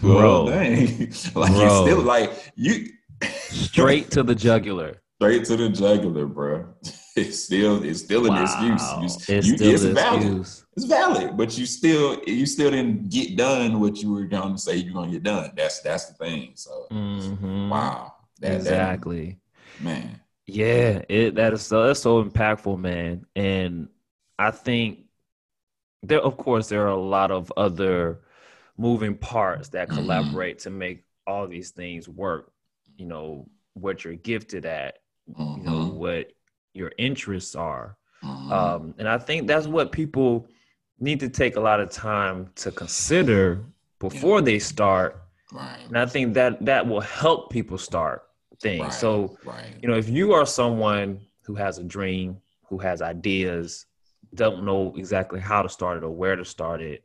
"Bro, 0.00 0.50
dang. 0.50 1.12
like 1.34 1.52
Bro. 1.52 1.62
you 1.62 1.70
still 1.86 2.02
like 2.02 2.52
you." 2.54 2.90
Straight 3.22 4.10
to 4.12 4.22
the 4.22 4.34
jugular. 4.34 5.00
Straight 5.20 5.44
to 5.46 5.56
the 5.56 5.68
jugular, 5.68 6.26
bro. 6.26 6.66
It's 7.16 7.44
still 7.44 7.84
it's 7.84 8.00
still 8.00 8.26
an 8.26 8.32
wow. 8.32 8.42
excuse. 8.42 9.28
You, 9.28 9.36
it's 9.36 9.46
you, 9.46 9.56
still 9.56 9.72
it's 9.72 9.84
valid. 9.84 10.22
Excuse. 10.22 10.66
It's 10.76 10.86
valid, 10.86 11.36
but 11.36 11.56
you 11.56 11.64
still 11.64 12.20
you 12.26 12.44
still 12.44 12.72
didn't 12.72 13.08
get 13.08 13.36
done 13.36 13.78
what 13.78 14.02
you 14.02 14.12
were 14.12 14.24
going 14.24 14.56
to 14.56 14.58
say 14.58 14.74
you're 14.74 14.92
going 14.92 15.10
to 15.10 15.16
get 15.18 15.22
done. 15.22 15.52
That's 15.56 15.80
that's 15.80 16.06
the 16.06 16.14
thing. 16.14 16.52
So 16.56 16.88
mm-hmm. 16.90 17.68
wow, 17.68 18.14
that, 18.40 18.54
exactly, 18.54 19.38
that, 19.78 19.84
man. 19.84 20.20
Yeah, 20.48 21.02
it 21.08 21.36
that 21.36 21.52
is 21.52 21.62
so 21.62 21.86
that's 21.86 22.00
so 22.00 22.24
impactful, 22.24 22.80
man. 22.80 23.26
And 23.36 23.90
I 24.36 24.50
think 24.50 25.04
there, 26.02 26.20
of 26.20 26.36
course, 26.36 26.68
there 26.68 26.82
are 26.82 26.88
a 26.88 26.96
lot 26.96 27.30
of 27.30 27.52
other 27.56 28.22
moving 28.76 29.16
parts 29.16 29.68
that 29.68 29.86
mm-hmm. 29.86 29.98
collaborate 29.98 30.58
mm-hmm. 30.58 30.70
to 30.70 30.70
make 30.70 31.04
all 31.28 31.46
these 31.46 31.70
things 31.70 32.08
work 32.08 32.50
you 32.96 33.06
know 33.06 33.46
what 33.74 34.04
you're 34.04 34.14
gifted 34.14 34.66
at 34.66 34.98
mm-hmm. 35.30 35.58
you 35.58 35.64
know 35.64 35.86
mm-hmm. 35.86 35.96
what 35.96 36.32
your 36.72 36.92
interests 36.98 37.54
are 37.54 37.96
mm-hmm. 38.22 38.52
um, 38.52 38.94
and 38.98 39.08
i 39.08 39.18
think 39.18 39.46
that's 39.46 39.66
what 39.66 39.92
people 39.92 40.46
need 41.00 41.20
to 41.20 41.28
take 41.28 41.56
a 41.56 41.60
lot 41.60 41.80
of 41.80 41.90
time 41.90 42.48
to 42.54 42.70
consider 42.70 43.64
before 43.98 44.38
yeah. 44.38 44.44
they 44.44 44.58
start 44.58 45.22
right. 45.52 45.80
and 45.88 45.98
i 45.98 46.06
think 46.06 46.34
that 46.34 46.64
that 46.64 46.86
will 46.86 47.00
help 47.00 47.50
people 47.50 47.78
start 47.78 48.22
things 48.60 48.82
right. 48.82 48.92
so 48.92 49.36
right. 49.44 49.74
you 49.82 49.88
know 49.88 49.96
if 49.96 50.08
you 50.08 50.32
are 50.32 50.46
someone 50.46 51.20
who 51.42 51.54
has 51.54 51.78
a 51.78 51.84
dream 51.84 52.36
who 52.68 52.78
has 52.78 53.02
ideas 53.02 53.86
don't 54.34 54.64
know 54.64 54.92
exactly 54.96 55.40
how 55.40 55.62
to 55.62 55.68
start 55.68 55.96
it 55.96 56.04
or 56.04 56.10
where 56.10 56.36
to 56.36 56.44
start 56.44 56.80
it 56.80 57.04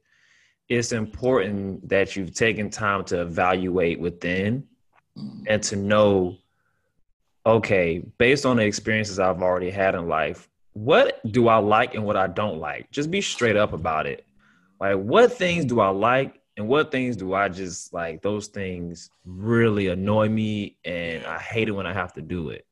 it's 0.67 0.91
important 0.91 1.87
that 1.89 2.15
you've 2.15 2.33
taken 2.33 2.69
time 2.69 3.03
to 3.03 3.21
evaluate 3.21 3.99
within 3.99 4.63
and 5.47 5.63
to 5.63 5.75
know 5.75 6.37
okay 7.45 7.99
based 8.17 8.45
on 8.45 8.57
the 8.57 8.63
experiences 8.63 9.19
i've 9.19 9.41
already 9.41 9.69
had 9.69 9.95
in 9.95 10.07
life 10.07 10.49
what 10.73 11.19
do 11.31 11.47
i 11.47 11.57
like 11.57 11.95
and 11.95 12.03
what 12.03 12.17
i 12.17 12.27
don't 12.27 12.59
like 12.59 12.89
just 12.91 13.09
be 13.09 13.21
straight 13.21 13.55
up 13.55 13.73
about 13.73 14.05
it 14.05 14.25
like 14.79 14.95
what 14.97 15.31
things 15.33 15.65
do 15.65 15.79
i 15.79 15.89
like 15.89 16.39
and 16.57 16.67
what 16.67 16.91
things 16.91 17.15
do 17.15 17.33
i 17.33 17.47
just 17.47 17.93
like 17.93 18.21
those 18.21 18.47
things 18.47 19.09
really 19.25 19.87
annoy 19.87 20.27
me 20.27 20.77
and 20.85 21.25
i 21.25 21.37
hate 21.37 21.67
it 21.67 21.71
when 21.71 21.87
i 21.87 21.93
have 21.93 22.13
to 22.13 22.21
do 22.21 22.49
it 22.49 22.65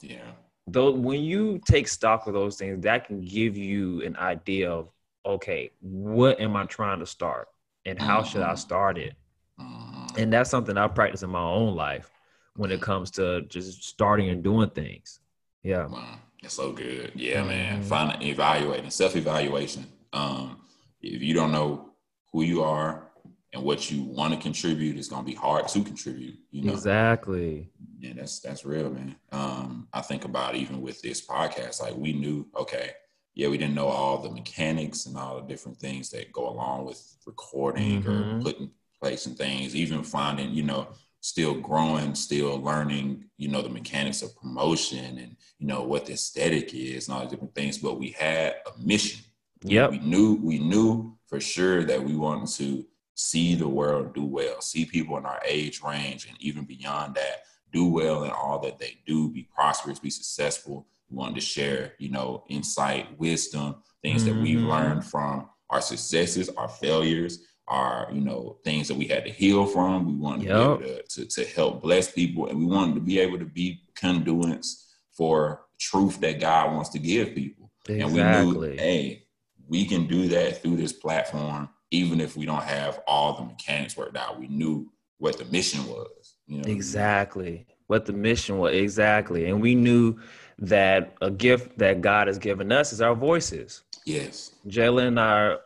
yeah 0.00 0.18
though 0.66 0.90
when 0.90 1.20
you 1.20 1.60
take 1.66 1.86
stock 1.86 2.26
of 2.26 2.32
those 2.32 2.56
things 2.56 2.82
that 2.82 3.06
can 3.06 3.20
give 3.20 3.56
you 3.56 4.02
an 4.02 4.16
idea 4.16 4.70
of 4.70 4.88
okay 5.26 5.70
what 5.80 6.40
am 6.40 6.56
i 6.56 6.64
trying 6.64 6.98
to 6.98 7.06
start 7.06 7.48
and 7.84 8.00
how 8.00 8.20
mm-hmm. 8.20 8.28
should 8.28 8.42
i 8.42 8.46
mm-hmm. 8.46 8.56
start 8.56 8.96
it 8.96 9.14
mm-hmm. 9.60 9.93
And 10.16 10.32
that's 10.32 10.50
something 10.50 10.76
I 10.76 10.88
practice 10.88 11.22
in 11.22 11.30
my 11.30 11.42
own 11.42 11.74
life 11.74 12.10
when 12.56 12.70
it 12.70 12.80
comes 12.80 13.10
to 13.12 13.42
just 13.42 13.84
starting 13.84 14.28
and 14.28 14.42
doing 14.42 14.70
things. 14.70 15.20
Yeah. 15.62 15.86
Wow. 15.86 16.18
That's 16.44 16.54
so 16.54 16.72
good. 16.72 17.12
Yeah, 17.14 17.38
mm-hmm. 17.38 17.48
man. 17.48 17.82
Finding 17.82 18.28
evaluating, 18.28 18.90
self-evaluation. 18.90 19.86
Um, 20.12 20.58
if 21.00 21.22
you 21.22 21.34
don't 21.34 21.52
know 21.52 21.90
who 22.32 22.42
you 22.42 22.62
are 22.62 23.10
and 23.52 23.62
what 23.62 23.90
you 23.90 24.02
want 24.02 24.34
to 24.34 24.40
contribute, 24.40 24.98
it's 24.98 25.08
gonna 25.08 25.24
be 25.24 25.34
hard 25.34 25.68
to 25.68 25.82
contribute. 25.82 26.38
You 26.50 26.64
know 26.64 26.72
exactly. 26.74 27.70
Yeah, 27.98 28.12
that's 28.16 28.40
that's 28.40 28.64
real, 28.66 28.90
man. 28.90 29.16
Um, 29.32 29.88
I 29.92 30.02
think 30.02 30.26
about 30.26 30.54
even 30.54 30.82
with 30.82 31.00
this 31.00 31.26
podcast, 31.26 31.80
like 31.80 31.96
we 31.96 32.12
knew, 32.12 32.46
okay, 32.54 32.90
yeah, 33.34 33.48
we 33.48 33.56
didn't 33.56 33.74
know 33.74 33.88
all 33.88 34.18
the 34.18 34.30
mechanics 34.30 35.06
and 35.06 35.16
all 35.16 35.40
the 35.40 35.48
different 35.48 35.78
things 35.78 36.10
that 36.10 36.30
go 36.30 36.48
along 36.48 36.84
with 36.84 37.02
recording 37.26 38.02
mm-hmm. 38.02 38.38
or 38.38 38.42
putting 38.42 38.70
place 39.04 39.26
and 39.26 39.36
things, 39.36 39.76
even 39.76 40.02
finding, 40.02 40.50
you 40.54 40.62
know, 40.62 40.88
still 41.20 41.54
growing, 41.60 42.14
still 42.14 42.58
learning, 42.58 43.22
you 43.36 43.48
know, 43.48 43.60
the 43.60 43.68
mechanics 43.68 44.22
of 44.22 44.34
promotion 44.34 45.18
and, 45.18 45.36
you 45.58 45.66
know, 45.66 45.82
what 45.82 46.06
the 46.06 46.14
aesthetic 46.14 46.72
is 46.72 47.06
and 47.06 47.14
all 47.14 47.24
the 47.24 47.30
different 47.30 47.54
things. 47.54 47.76
But 47.76 47.98
we 47.98 48.10
had 48.12 48.54
a 48.66 48.82
mission. 48.82 49.22
Yeah. 49.62 49.88
We 49.88 49.98
knew, 49.98 50.38
we 50.42 50.58
knew 50.58 51.18
for 51.26 51.38
sure 51.38 51.84
that 51.84 52.02
we 52.02 52.16
wanted 52.16 52.48
to 52.54 52.86
see 53.14 53.54
the 53.54 53.68
world 53.68 54.14
do 54.14 54.24
well, 54.24 54.62
see 54.62 54.86
people 54.86 55.18
in 55.18 55.26
our 55.26 55.42
age 55.46 55.82
range 55.82 56.26
and 56.26 56.36
even 56.40 56.64
beyond 56.64 57.14
that 57.14 57.42
do 57.72 57.86
well 57.86 58.24
in 58.24 58.30
all 58.30 58.58
that 58.60 58.78
they 58.78 58.98
do, 59.06 59.28
be 59.28 59.46
prosperous, 59.54 59.98
be 59.98 60.08
successful. 60.08 60.86
We 61.10 61.18
wanted 61.18 61.34
to 61.34 61.40
share, 61.42 61.92
you 61.98 62.10
know, 62.10 62.44
insight, 62.48 63.18
wisdom, 63.18 63.82
things 64.02 64.24
mm-hmm. 64.24 64.34
that 64.34 64.42
we've 64.42 64.58
mm-hmm. 64.58 64.68
learned 64.68 65.04
from 65.04 65.50
our 65.68 65.82
successes, 65.82 66.48
our 66.56 66.68
failures, 66.68 67.40
our 67.66 68.08
you 68.12 68.20
know 68.20 68.58
things 68.64 68.88
that 68.88 68.96
we 68.96 69.06
had 69.06 69.24
to 69.24 69.30
heal 69.30 69.66
from. 69.66 70.06
We 70.06 70.14
wanted 70.14 70.46
yep. 70.46 70.56
to 70.56 70.78
be 70.78 70.90
able 70.90 71.02
to, 71.08 71.24
to, 71.24 71.26
to 71.26 71.44
help 71.44 71.82
bless 71.82 72.10
people, 72.10 72.46
and 72.48 72.58
we 72.58 72.64
wanted 72.64 72.94
to 72.94 73.00
be 73.00 73.18
able 73.18 73.38
to 73.38 73.44
be 73.44 73.82
conduits 73.94 74.94
for 75.12 75.62
truth 75.78 76.20
that 76.20 76.40
God 76.40 76.72
wants 76.72 76.90
to 76.90 76.98
give 76.98 77.34
people. 77.34 77.70
Exactly. 77.88 78.20
And 78.20 78.48
we 78.48 78.52
knew, 78.52 78.76
hey, 78.76 79.24
we 79.68 79.84
can 79.84 80.06
do 80.06 80.28
that 80.28 80.62
through 80.62 80.76
this 80.76 80.92
platform, 80.92 81.68
even 81.90 82.20
if 82.20 82.36
we 82.36 82.46
don't 82.46 82.62
have 82.62 83.00
all 83.06 83.34
the 83.34 83.44
mechanics 83.44 83.96
worked 83.96 84.16
out. 84.16 84.38
We 84.38 84.48
knew 84.48 84.90
what 85.18 85.38
the 85.38 85.44
mission 85.46 85.86
was. 85.86 86.34
You 86.46 86.58
know? 86.58 86.68
Exactly. 86.70 87.66
What 87.86 88.06
the 88.06 88.12
mission 88.12 88.58
was 88.58 88.74
exactly, 88.74 89.46
and 89.46 89.60
we 89.60 89.74
knew 89.74 90.18
that 90.58 91.14
a 91.20 91.30
gift 91.30 91.78
that 91.78 92.00
God 92.00 92.28
has 92.28 92.38
given 92.38 92.72
us 92.72 92.92
is 92.92 93.00
our 93.00 93.14
voices. 93.14 93.82
Yes. 94.06 94.52
Jalen 94.66 95.08
and 95.08 95.20
I 95.20 95.56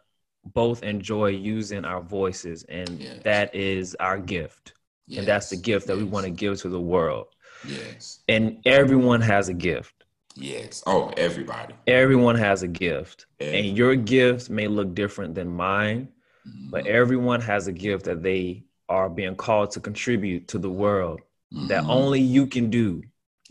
both 0.54 0.82
enjoy 0.82 1.28
using 1.28 1.84
our 1.84 2.00
voices, 2.00 2.64
and 2.64 2.88
yes. 3.00 3.20
that 3.24 3.54
is 3.54 3.94
our 4.00 4.18
gift. 4.18 4.74
Yes. 5.06 5.20
And 5.20 5.28
that's 5.28 5.50
the 5.50 5.56
gift 5.56 5.86
that 5.86 5.94
yes. 5.94 6.04
we 6.04 6.08
want 6.08 6.24
to 6.24 6.30
give 6.30 6.60
to 6.62 6.68
the 6.68 6.80
world. 6.80 7.26
Yes. 7.66 8.20
And 8.28 8.58
everyone 8.66 9.20
has 9.22 9.48
a 9.48 9.54
gift. 9.54 10.04
Yes. 10.34 10.82
Oh, 10.86 11.12
everybody. 11.16 11.74
Everyone 11.86 12.36
has 12.36 12.62
a 12.62 12.68
gift. 12.68 13.26
And 13.40 13.76
your 13.76 13.96
gift 13.96 14.50
may 14.50 14.68
look 14.68 14.94
different 14.94 15.34
than 15.34 15.48
mine, 15.48 16.08
mm-hmm. 16.46 16.70
but 16.70 16.86
everyone 16.86 17.40
has 17.40 17.66
a 17.66 17.72
gift 17.72 18.04
that 18.04 18.22
they 18.22 18.64
are 18.88 19.08
being 19.08 19.34
called 19.34 19.72
to 19.72 19.80
contribute 19.80 20.48
to 20.48 20.58
the 20.58 20.70
world 20.70 21.20
mm-hmm. 21.52 21.66
that 21.68 21.84
only 21.84 22.20
you 22.20 22.46
can 22.46 22.70
do, 22.70 23.02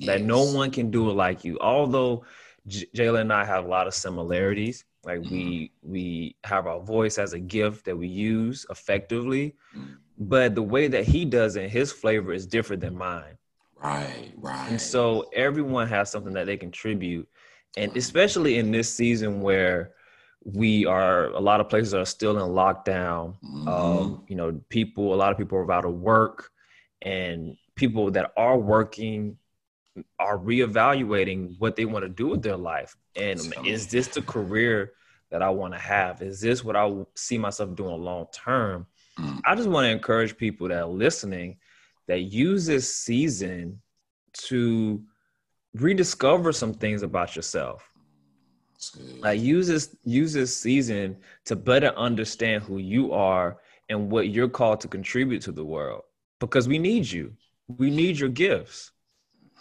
that 0.05 0.21
no 0.21 0.43
one 0.43 0.71
can 0.71 0.89
do 0.89 1.09
it 1.09 1.13
like 1.13 1.43
you. 1.43 1.57
Although 1.59 2.23
J- 2.67 2.87
Jalen 2.95 3.21
and 3.21 3.33
I 3.33 3.43
have 3.43 3.65
a 3.65 3.67
lot 3.67 3.87
of 3.87 3.93
similarities, 3.93 4.85
like 5.07 5.21
mm-hmm. 5.21 5.33
we 5.33 5.71
we 5.81 6.35
have 6.43 6.67
our 6.67 6.81
voice 6.81 7.17
as 7.17 7.31
a 7.31 7.39
gift 7.39 7.85
that 7.85 7.97
we 7.97 8.07
use 8.07 8.65
effectively, 8.69 9.55
mm-hmm. 9.75 9.93
but 10.19 10.53
the 10.53 10.61
way 10.61 10.89
that 10.89 11.05
he 11.05 11.23
does 11.23 11.55
it, 11.55 11.69
his 11.69 11.91
flavor 11.93 12.33
is 12.33 12.45
different 12.45 12.81
than 12.81 12.95
mine. 12.95 13.37
Right, 13.81 14.33
right. 14.35 14.69
And 14.69 14.81
so 14.81 15.29
everyone 15.33 15.87
has 15.87 16.11
something 16.11 16.33
that 16.33 16.45
they 16.45 16.57
contribute, 16.57 17.27
and 17.77 17.95
especially 17.95 18.57
in 18.57 18.71
this 18.71 18.93
season 18.93 19.41
where 19.41 19.93
we 20.43 20.85
are 20.85 21.27
a 21.27 21.39
lot 21.39 21.61
of 21.61 21.69
places 21.69 21.93
are 21.93 22.05
still 22.05 22.37
in 22.37 22.51
lockdown. 22.53 23.35
Mm-hmm. 23.43 23.67
Um, 23.67 24.25
you 24.27 24.35
know, 24.35 24.59
people, 24.67 25.13
a 25.13 25.15
lot 25.15 25.31
of 25.31 25.37
people 25.37 25.57
are 25.57 25.71
out 25.71 25.85
of 25.85 25.93
work, 25.93 26.51
and 27.01 27.55
people 27.75 28.11
that 28.11 28.33
are 28.35 28.57
working 28.57 29.37
are 30.19 30.37
reevaluating 30.37 31.55
what 31.59 31.75
they 31.75 31.85
want 31.85 32.03
to 32.03 32.09
do 32.09 32.27
with 32.27 32.41
their 32.41 32.57
life. 32.57 32.95
And 33.15 33.39
is 33.65 33.87
this 33.87 34.07
the 34.07 34.21
career 34.21 34.93
that 35.31 35.41
I 35.41 35.49
want 35.49 35.73
to 35.73 35.79
have? 35.79 36.21
Is 36.21 36.39
this 36.39 36.63
what 36.63 36.75
I 36.75 36.91
see 37.15 37.37
myself 37.37 37.75
doing 37.75 38.01
long 38.01 38.27
term? 38.31 38.87
Mm. 39.19 39.41
I 39.45 39.55
just 39.55 39.69
want 39.69 39.85
to 39.85 39.91
encourage 39.91 40.37
people 40.37 40.67
that 40.67 40.79
are 40.79 40.87
listening 40.87 41.57
that 42.07 42.21
use 42.21 42.65
this 42.65 42.95
season 42.95 43.81
to 44.33 45.03
rediscover 45.73 46.51
some 46.51 46.73
things 46.73 47.03
about 47.03 47.35
yourself. 47.35 47.91
Like 49.19 49.41
use 49.41 49.67
this 49.67 49.95
use 50.05 50.33
this 50.33 50.55
season 50.55 51.17
to 51.45 51.55
better 51.55 51.87
understand 51.97 52.63
who 52.63 52.77
you 52.77 53.11
are 53.11 53.57
and 53.89 54.11
what 54.11 54.29
you're 54.29 54.49
called 54.49 54.81
to 54.81 54.87
contribute 54.87 55.41
to 55.43 55.51
the 55.51 55.65
world 55.65 56.03
because 56.39 56.67
we 56.67 56.77
need 56.77 57.09
you. 57.09 57.33
We 57.67 57.89
need 57.89 58.19
your 58.19 58.29
gifts. 58.29 58.91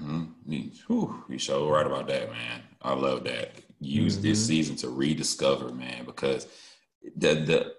Mm-hmm. 0.02 0.68
Whew, 0.86 1.24
you 1.28 1.38
so 1.38 1.68
right 1.70 1.86
about 1.86 2.08
that, 2.08 2.30
man. 2.30 2.62
I 2.82 2.94
love 2.94 3.24
that. 3.24 3.52
Use 3.80 4.14
mm-hmm. 4.14 4.22
this 4.22 4.46
season 4.46 4.76
to 4.76 4.88
rediscover, 4.88 5.72
man, 5.72 6.04
because 6.04 6.46
the 7.16 7.34
the 7.34 7.72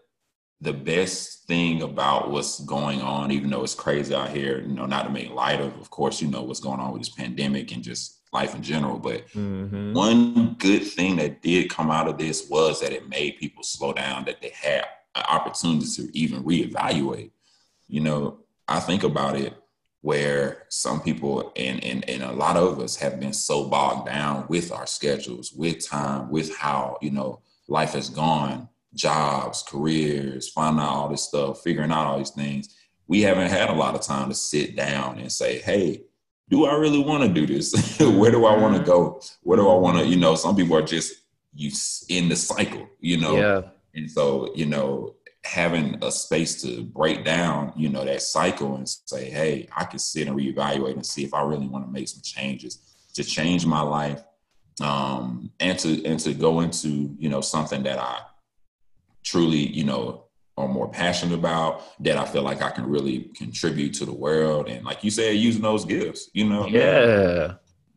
the 0.61 0.73
best 0.73 1.45
thing 1.45 1.83
about 1.83 2.31
what's 2.31 2.59
going 2.61 3.01
on, 3.01 3.31
even 3.31 3.49
though 3.49 3.63
it's 3.63 3.75
crazy 3.75 4.13
out 4.15 4.29
here, 4.29 4.61
you 4.61 4.73
know, 4.73 4.87
not 4.87 5.03
to 5.03 5.11
make 5.11 5.29
light 5.29 5.61
of, 5.61 5.77
of 5.79 5.89
course, 5.91 6.19
you 6.19 6.27
know 6.27 6.41
what's 6.41 6.59
going 6.59 6.79
on 6.79 6.91
with 6.91 7.01
this 7.01 7.09
pandemic 7.09 7.71
and 7.71 7.83
just 7.83 8.21
life 8.33 8.55
in 8.55 8.63
general. 8.63 8.97
But 8.97 9.27
mm-hmm. 9.29 9.93
one 9.93 10.55
good 10.55 10.83
thing 10.83 11.17
that 11.17 11.43
did 11.43 11.69
come 11.69 11.91
out 11.91 12.07
of 12.07 12.17
this 12.17 12.49
was 12.49 12.81
that 12.81 12.91
it 12.91 13.07
made 13.07 13.37
people 13.37 13.63
slow 13.63 13.93
down, 13.93 14.25
that 14.25 14.41
they 14.41 14.49
had 14.49 14.85
an 15.15 15.23
opportunity 15.29 15.85
to 15.95 16.17
even 16.17 16.43
reevaluate. 16.43 17.31
You 17.87 18.01
know, 18.01 18.39
I 18.67 18.79
think 18.79 19.03
about 19.03 19.37
it 19.37 19.53
where 20.07 20.63
some 20.69 21.01
people 21.01 21.51
and, 21.57 21.83
and 21.83 22.09
and 22.09 22.23
a 22.23 22.31
lot 22.31 22.55
of 22.55 22.79
us 22.79 22.95
have 22.95 23.19
been 23.19 23.33
so 23.33 23.67
bogged 23.67 24.07
down 24.07 24.45
with 24.47 24.71
our 24.71 24.87
schedules, 24.87 25.51
with 25.51 25.85
time, 25.85 26.31
with 26.31 26.55
how 26.55 26.97
you 27.01 27.11
know 27.11 27.41
life 27.67 27.91
has 27.91 28.09
gone, 28.09 28.69
jobs, 28.93 29.65
careers, 29.67 30.47
finding 30.47 30.81
out 30.81 30.87
all 30.87 31.09
this 31.09 31.23
stuff, 31.23 31.61
figuring 31.61 31.91
out 31.91 32.05
all 32.05 32.17
these 32.17 32.29
things. 32.29 32.73
We 33.09 33.21
haven't 33.21 33.49
had 33.49 33.69
a 33.69 33.73
lot 33.73 33.95
of 33.95 34.01
time 34.01 34.29
to 34.29 34.33
sit 34.33 34.77
down 34.77 35.19
and 35.19 35.29
say, 35.29 35.59
"Hey, 35.59 36.03
do 36.47 36.63
I 36.63 36.75
really 36.75 37.03
want 37.03 37.23
to 37.23 37.29
do 37.29 37.45
this? 37.45 37.97
Where 37.99 38.31
do 38.31 38.45
I 38.45 38.55
want 38.55 38.75
to 38.75 38.79
mm-hmm. 38.79 38.89
go? 38.89 39.21
Where 39.43 39.57
do 39.57 39.67
I 39.67 39.75
want 39.75 39.97
to?" 39.97 40.07
You 40.07 40.15
know, 40.15 40.35
some 40.35 40.55
people 40.55 40.77
are 40.77 40.81
just 40.81 41.15
you 41.53 41.69
in 42.07 42.29
the 42.29 42.37
cycle. 42.37 42.87
You 43.01 43.19
know, 43.19 43.35
yeah. 43.35 43.61
And 43.93 44.09
so, 44.09 44.53
you 44.55 44.67
know, 44.67 45.16
having 45.47 45.97
a 46.03 46.11
space 46.11 46.61
to 46.61 46.83
break 46.83 47.23
down, 47.23 47.71
you 47.75 47.87
know, 47.87 48.03
that 48.03 48.21
cycle 48.21 48.75
and 48.75 48.87
say, 48.87 49.29
hey, 49.29 49.67
I 49.75 49.85
can 49.85 49.97
sit 49.97 50.27
and 50.27 50.37
reevaluate 50.37 50.93
and 50.93 51.05
see 51.05 51.23
if 51.23 51.33
I 51.33 51.41
really 51.41 51.67
want 51.67 51.85
to 51.85 51.91
make 51.91 52.09
some 52.09 52.21
changes 52.21 52.79
to 53.13 53.23
change 53.23 53.65
my 53.65 53.81
life. 53.81 54.21
Um, 54.81 55.51
and 55.59 55.79
to 55.79 56.05
and 56.05 56.19
to 56.19 56.33
go 56.33 56.59
into, 56.59 57.15
you 57.17 57.29
know, 57.29 57.41
something 57.41 57.81
that 57.83 57.97
I 57.97 58.19
truly, 59.23 59.57
you 59.57 59.85
know, 59.85 60.25
are 60.57 60.67
more 60.67 60.89
passionate 60.89 61.33
about, 61.33 61.81
that 62.03 62.17
I 62.17 62.25
feel 62.25 62.43
like 62.43 62.61
I 62.61 62.69
can 62.69 62.85
really 62.85 63.31
contribute 63.35 63.93
to 63.95 64.05
the 64.05 64.13
world. 64.13 64.67
And 64.67 64.85
like 64.85 65.03
you 65.03 65.11
said, 65.11 65.35
using 65.37 65.61
those 65.61 65.85
gifts, 65.85 66.29
you 66.33 66.47
know. 66.47 66.67
Yeah. 66.67 67.53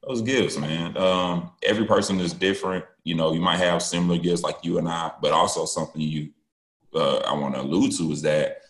Those 0.07 0.23
gifts, 0.23 0.57
man. 0.57 0.97
Um, 0.97 1.51
every 1.63 1.85
person 1.85 2.21
is 2.21 2.33
different. 2.33 2.85
You 3.05 3.17
know, 3.17 3.35
you 3.35 3.41
might 3.41 3.59
have 3.59 3.83
similar 3.83 4.19
gifts 4.19 4.43
like 4.43 4.59
you 4.63 4.79
and 4.79 4.89
I, 4.89 5.13
but 5.21 5.33
also 5.33 5.67
something 5.67 6.01
you 6.01 6.31
uh, 6.95 7.19
I 7.19 7.35
want 7.35 7.55
to 7.55 7.63
allude 7.63 7.93
to 7.97 8.11
is 8.13 8.23
that 8.23 8.63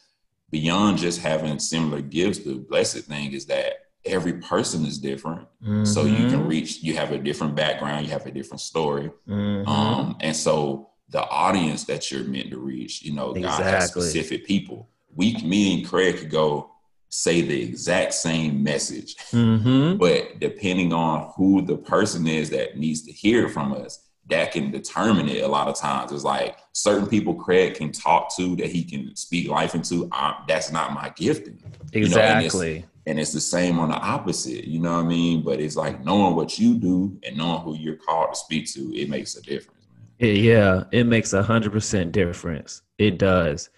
beyond 0.50 0.98
just 0.98 1.20
having 1.20 1.58
similar 1.58 2.00
gifts, 2.00 2.40
the 2.40 2.54
blessed 2.54 3.04
thing 3.04 3.32
is 3.32 3.46
that 3.46 3.74
every 4.04 4.34
person 4.34 4.84
is 4.86 4.98
different. 4.98 5.46
Mm-hmm. 5.62 5.84
So 5.84 6.04
you 6.04 6.16
can 6.16 6.40
mm-hmm. 6.40 6.48
reach, 6.48 6.82
you 6.82 6.96
have 6.96 7.12
a 7.12 7.18
different 7.18 7.54
background, 7.54 8.06
you 8.06 8.12
have 8.12 8.26
a 8.26 8.30
different 8.30 8.60
story. 8.60 9.10
Mm-hmm. 9.28 9.68
Um, 9.68 10.16
and 10.20 10.34
so 10.34 10.90
the 11.10 11.22
audience 11.28 11.84
that 11.84 12.10
you're 12.10 12.24
meant 12.24 12.50
to 12.50 12.58
reach, 12.58 13.02
you 13.02 13.12
know, 13.12 13.32
exactly. 13.32 13.64
God 13.64 13.74
has 13.74 13.88
specific 13.88 14.46
people. 14.46 14.88
We, 15.14 15.34
me 15.42 15.78
and 15.78 15.88
Craig 15.88 16.18
could 16.18 16.30
go 16.30 16.70
say 17.08 17.40
the 17.40 17.62
exact 17.62 18.14
same 18.14 18.62
message, 18.62 19.16
mm-hmm. 19.32 19.96
but 19.96 20.38
depending 20.38 20.92
on 20.92 21.32
who 21.36 21.60
the 21.62 21.76
person 21.76 22.26
is 22.26 22.50
that 22.50 22.78
needs 22.78 23.02
to 23.02 23.12
hear 23.12 23.48
from 23.48 23.72
us, 23.72 24.06
that 24.30 24.52
can 24.52 24.70
determine 24.70 25.28
it 25.28 25.42
a 25.42 25.48
lot 25.48 25.68
of 25.68 25.76
times. 25.76 26.12
It's 26.12 26.24
like 26.24 26.56
certain 26.72 27.08
people 27.08 27.34
Craig 27.34 27.74
can 27.74 27.92
talk 27.92 28.34
to 28.36 28.56
that 28.56 28.66
he 28.66 28.84
can 28.84 29.14
speak 29.16 29.48
life 29.48 29.74
into. 29.74 30.08
I, 30.12 30.42
that's 30.48 30.72
not 30.72 30.92
my 30.92 31.12
gifting. 31.16 31.62
Exactly. 31.92 32.00
You 32.00 32.08
know, 32.08 32.20
and, 32.20 32.44
it's, 32.44 32.88
and, 33.06 33.20
it's, 33.20 33.32
the 33.32 33.40
same 33.40 33.78
on 33.78 33.90
the 33.90 33.96
opposite, 33.96 34.64
you 34.64 34.78
know 34.78 34.96
what 34.96 35.04
I 35.04 35.08
mean? 35.08 35.42
But 35.42 35.60
it's 35.60 35.76
like 35.76 36.04
knowing 36.04 36.36
what 36.36 36.58
you 36.58 36.74
do 36.74 37.18
and 37.24 37.36
knowing 37.36 37.62
who 37.62 37.76
you're 37.76 37.96
called 37.96 38.32
to 38.32 38.38
speak 38.38 38.70
to, 38.72 38.94
it 38.94 39.08
makes 39.08 39.36
a 39.36 39.42
difference. 39.42 39.86
Man. 40.20 40.36
Yeah, 40.36 40.84
it 40.92 41.04
makes 41.04 41.32
a 41.32 41.42
hundred 41.42 41.72
percent 41.72 42.12
difference. 42.12 42.82
It 42.98 43.18
does. 43.18 43.70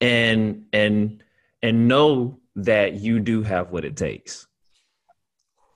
And 0.00 0.66
and 0.72 1.22
and 1.62 1.88
know 1.88 2.38
that 2.56 2.94
you 2.94 3.20
do 3.20 3.42
have 3.42 3.70
what 3.70 3.84
it 3.84 3.96
takes. 3.96 4.46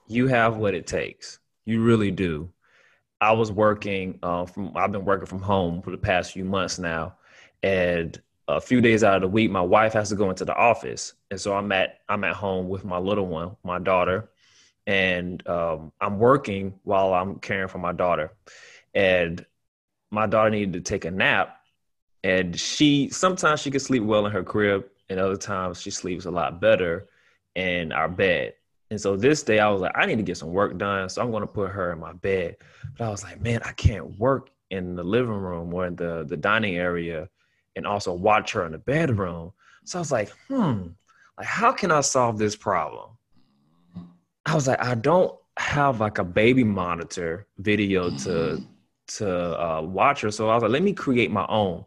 You 0.07 0.27
have 0.27 0.57
what 0.57 0.75
it 0.75 0.87
takes. 0.87 1.39
You 1.65 1.83
really 1.83 2.11
do. 2.11 2.51
I 3.23 3.31
was 3.31 3.53
working 3.53 4.19
uh, 4.25 4.47
from. 4.47 4.77
I've 4.77 4.91
been 4.91 5.05
working 5.05 5.27
from 5.27 5.41
home 5.41 5.81
for 5.81 5.93
the 5.93 5.97
past 5.97 6.33
few 6.33 6.45
months 6.45 6.81
now, 6.81 7.15
and 7.63 8.21
a 8.49 8.61
few 8.61 8.81
days 8.81 9.05
out 9.05 9.15
of 9.15 9.23
the 9.23 9.29
week, 9.29 9.49
my 9.49 9.61
wife 9.61 9.93
has 9.93 10.09
to 10.09 10.17
go 10.17 10.29
into 10.29 10.45
the 10.45 10.57
office, 10.57 11.15
and 11.31 11.41
so 11.41 11.55
I'm 11.55 11.71
at 11.71 12.01
I'm 12.09 12.25
at 12.25 12.35
home 12.35 12.69
with 12.69 12.85
my 12.85 12.99
little 12.99 13.27
one, 13.27 13.57
my 13.63 13.79
daughter, 13.79 14.29
and 14.89 15.47
um, 15.49 15.93
I'm 16.01 16.19
working 16.19 16.75
while 16.83 17.15
I'm 17.15 17.39
caring 17.39 17.69
for 17.69 17.79
my 17.79 17.93
daughter, 17.93 18.33
and 18.93 19.47
my 20.11 20.27
daughter 20.27 20.51
needed 20.51 20.73
to 20.73 20.81
take 20.81 21.05
a 21.05 21.11
nap, 21.13 21.61
and 22.25 22.59
she 22.59 23.09
sometimes 23.11 23.61
she 23.61 23.71
can 23.71 23.79
sleep 23.79 24.03
well 24.03 24.27
in 24.27 24.33
her 24.33 24.43
crib, 24.43 24.87
and 25.09 25.21
other 25.21 25.37
times 25.37 25.81
she 25.81 25.93
sleeps 25.93 26.25
a 26.25 26.31
lot 26.33 26.61
better 26.61 27.07
in 27.55 27.93
our 27.93 28.09
bed. 28.09 28.55
And 28.93 29.01
so 29.01 29.17
this 29.17 29.43
day 29.43 29.59
I 29.59 29.71
was 29.71 29.81
like, 29.81 29.93
I 29.95 30.05
need 30.05 30.17
to 30.17 30.23
get 30.23 30.37
some 30.37 30.53
work 30.53 30.77
done. 30.77 31.09
So 31.09 31.23
I'm 31.23 31.31
going 31.31 31.41
to 31.41 31.47
put 31.47 31.71
her 31.71 31.93
in 31.93 31.99
my 31.99 32.13
bed. 32.13 32.57
But 32.99 33.07
I 33.07 33.09
was 33.09 33.23
like, 33.23 33.41
man, 33.41 33.63
I 33.65 33.73
can't 33.73 34.19
work 34.19 34.51
in 34.69 34.97
the 34.97 35.03
living 35.03 35.33
room 35.33 35.73
or 35.73 35.87
in 35.87 35.97
the, 35.97 36.27
the 36.29 36.37
dining 36.37 36.77
area 36.77 37.31
and 37.75 37.87
also 37.87 38.13
watch 38.13 38.53
her 38.53 38.67
in 38.67 38.73
the 38.73 38.79
bedroom. 38.79 39.55
So 39.87 39.99
I 39.99 40.01
was 40.01 40.13
like, 40.13 40.29
hmm, 40.47 40.89
like 41.39 41.47
how 41.47 41.73
can 41.73 41.91
I 41.91 42.03
solve 42.03 42.37
this 42.37 42.55
problem? 42.55 43.17
I 44.45 44.55
was 44.55 44.69
like, 44.69 44.85
I 44.85 44.95
don't 44.95 45.35
have 45.57 45.99
like 45.99 46.19
a 46.19 46.25
baby 46.25 46.63
monitor 46.63 47.47
video 47.57 48.11
to 48.19 48.63
to 49.17 49.59
uh, 49.59 49.81
watch 49.81 50.21
her. 50.21 50.31
So 50.31 50.51
I 50.51 50.55
was 50.55 50.65
like, 50.65 50.73
let 50.73 50.83
me 50.83 50.93
create 50.93 51.31
my 51.31 51.47
own. 51.49 51.87